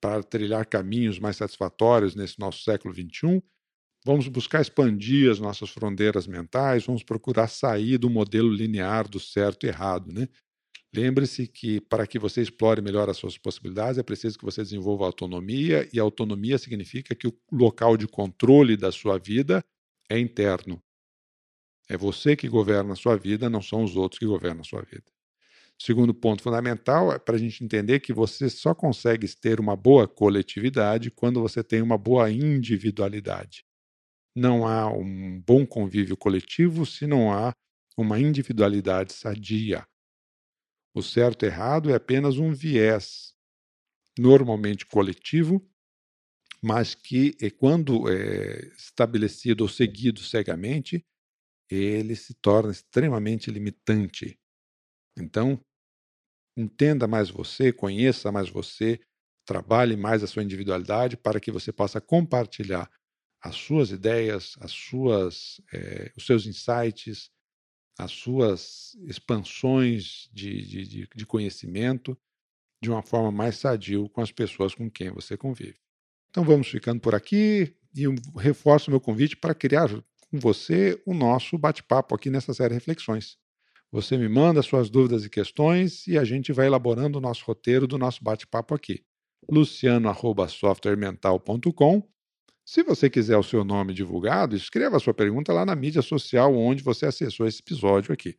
para 0.00 0.22
trilhar 0.22 0.66
caminhos 0.66 1.18
mais 1.18 1.36
satisfatórios 1.36 2.14
nesse 2.14 2.38
nosso 2.38 2.62
século 2.64 2.92
XXI, 2.92 3.42
vamos 4.04 4.28
buscar 4.28 4.60
expandir 4.60 5.30
as 5.30 5.40
nossas 5.40 5.70
fronteiras 5.70 6.26
mentais, 6.26 6.86
vamos 6.86 7.02
procurar 7.02 7.48
sair 7.48 7.98
do 7.98 8.10
modelo 8.10 8.52
linear 8.52 9.08
do 9.08 9.20
certo 9.20 9.66
e 9.66 9.68
errado, 9.68 10.12
né? 10.12 10.28
Lembre-se 10.94 11.46
que 11.46 11.80
para 11.82 12.06
que 12.06 12.18
você 12.18 12.42
explore 12.42 12.82
melhor 12.82 13.10
as 13.10 13.16
suas 13.18 13.38
possibilidades, 13.38 13.98
é 13.98 14.02
preciso 14.02 14.38
que 14.38 14.44
você 14.44 14.62
desenvolva 14.62 15.06
autonomia, 15.06 15.88
e 15.92 16.00
autonomia 16.00 16.58
significa 16.58 17.14
que 17.14 17.28
o 17.28 17.34
local 17.52 17.96
de 17.96 18.08
controle 18.08 18.76
da 18.76 18.92
sua 18.92 19.18
vida 19.18 19.64
é 20.10 20.18
interno. 20.18 20.82
É 21.90 21.96
você 21.96 22.36
que 22.36 22.48
governa 22.48 22.92
a 22.92 22.96
sua 22.96 23.16
vida, 23.16 23.50
não 23.50 23.60
são 23.60 23.82
os 23.82 23.96
outros 23.96 24.20
que 24.20 24.24
governam 24.24 24.60
a 24.60 24.64
sua 24.64 24.80
vida. 24.82 25.10
Segundo 25.76 26.14
ponto 26.14 26.40
fundamental 26.40 27.12
é 27.12 27.18
para 27.18 27.34
a 27.34 27.38
gente 27.38 27.64
entender 27.64 27.98
que 27.98 28.12
você 28.12 28.48
só 28.48 28.72
consegue 28.72 29.26
ter 29.34 29.58
uma 29.58 29.74
boa 29.74 30.06
coletividade 30.06 31.10
quando 31.10 31.40
você 31.40 31.64
tem 31.64 31.82
uma 31.82 31.98
boa 31.98 32.30
individualidade. 32.30 33.64
Não 34.36 34.68
há 34.68 34.88
um 34.88 35.42
bom 35.44 35.66
convívio 35.66 36.16
coletivo 36.16 36.86
se 36.86 37.08
não 37.08 37.32
há 37.32 37.52
uma 37.98 38.20
individualidade 38.20 39.12
sadia. 39.12 39.84
O 40.94 41.02
certo 41.02 41.44
e 41.44 41.48
errado 41.48 41.90
é 41.90 41.96
apenas 41.96 42.38
um 42.38 42.52
viés, 42.52 43.34
normalmente 44.16 44.86
coletivo, 44.86 45.68
mas 46.62 46.94
que, 46.94 47.34
quando 47.58 48.08
é 48.08 48.60
estabelecido 48.76 49.62
ou 49.62 49.68
seguido 49.68 50.20
cegamente, 50.20 51.04
ele 51.74 52.16
se 52.16 52.34
torna 52.34 52.72
extremamente 52.72 53.50
limitante. 53.50 54.38
Então, 55.18 55.60
entenda 56.56 57.06
mais 57.06 57.30
você, 57.30 57.72
conheça 57.72 58.32
mais 58.32 58.48
você, 58.48 59.00
trabalhe 59.46 59.96
mais 59.96 60.22
a 60.22 60.26
sua 60.26 60.42
individualidade 60.42 61.16
para 61.16 61.40
que 61.40 61.50
você 61.50 61.72
possa 61.72 62.00
compartilhar 62.00 62.90
as 63.42 63.56
suas 63.56 63.90
ideias, 63.90 64.54
as 64.60 64.70
suas, 64.70 65.60
é, 65.72 66.12
os 66.16 66.26
seus 66.26 66.46
insights, 66.46 67.30
as 67.98 68.12
suas 68.12 68.94
expansões 69.06 70.28
de, 70.32 70.86
de, 70.86 71.08
de 71.14 71.26
conhecimento 71.26 72.18
de 72.82 72.90
uma 72.90 73.02
forma 73.02 73.30
mais 73.30 73.56
sadio 73.56 74.08
com 74.08 74.20
as 74.20 74.32
pessoas 74.32 74.74
com 74.74 74.90
quem 74.90 75.10
você 75.10 75.36
convive. 75.36 75.78
Então 76.30 76.44
vamos 76.44 76.68
ficando 76.68 77.00
por 77.00 77.14
aqui 77.14 77.76
e 77.94 78.04
reforço 78.38 78.88
o 78.88 78.92
meu 78.92 79.00
convite 79.00 79.36
para 79.36 79.54
criar 79.54 79.88
com 80.30 80.38
você 80.38 81.02
o 81.04 81.12
nosso 81.12 81.58
bate-papo 81.58 82.14
aqui 82.14 82.30
nessa 82.30 82.54
série 82.54 82.74
Reflexões. 82.74 83.36
Você 83.90 84.16
me 84.16 84.28
manda 84.28 84.62
suas 84.62 84.88
dúvidas 84.88 85.24
e 85.24 85.30
questões 85.30 86.06
e 86.06 86.16
a 86.16 86.22
gente 86.24 86.52
vai 86.52 86.66
elaborando 86.66 87.18
o 87.18 87.20
nosso 87.20 87.44
roteiro 87.44 87.88
do 87.88 87.98
nosso 87.98 88.22
bate-papo 88.22 88.72
aqui. 88.72 89.04
luciano@softwaremental.com. 89.50 92.08
Se 92.64 92.84
você 92.84 93.10
quiser 93.10 93.36
o 93.36 93.42
seu 93.42 93.64
nome 93.64 93.92
divulgado, 93.92 94.54
escreva 94.54 94.96
a 94.96 95.00
sua 95.00 95.12
pergunta 95.12 95.52
lá 95.52 95.66
na 95.66 95.74
mídia 95.74 96.02
social 96.02 96.54
onde 96.54 96.84
você 96.84 97.06
acessou 97.06 97.48
esse 97.48 97.60
episódio 97.60 98.12
aqui. 98.12 98.38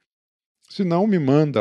Se 0.70 0.86
não, 0.86 1.06
me 1.06 1.20
manda 1.20 1.60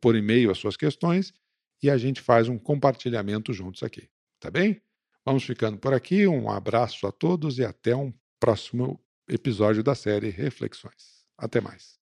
por 0.00 0.14
e-mail 0.14 0.52
as 0.52 0.58
suas 0.58 0.76
questões 0.76 1.34
e 1.82 1.90
a 1.90 1.98
gente 1.98 2.20
faz 2.20 2.48
um 2.48 2.56
compartilhamento 2.56 3.52
juntos 3.52 3.82
aqui. 3.82 4.08
Tá 4.38 4.48
bem? 4.48 4.80
Vamos 5.24 5.42
ficando 5.42 5.78
por 5.78 5.92
aqui. 5.92 6.28
Um 6.28 6.48
abraço 6.48 7.08
a 7.08 7.12
todos 7.12 7.58
e 7.58 7.64
até 7.64 7.96
um 7.96 8.14
próximo 8.38 9.02
episódio 9.28 9.82
da 9.82 9.94
série 9.94 10.30
Reflexões. 10.30 11.24
Até 11.36 11.60
mais. 11.60 12.01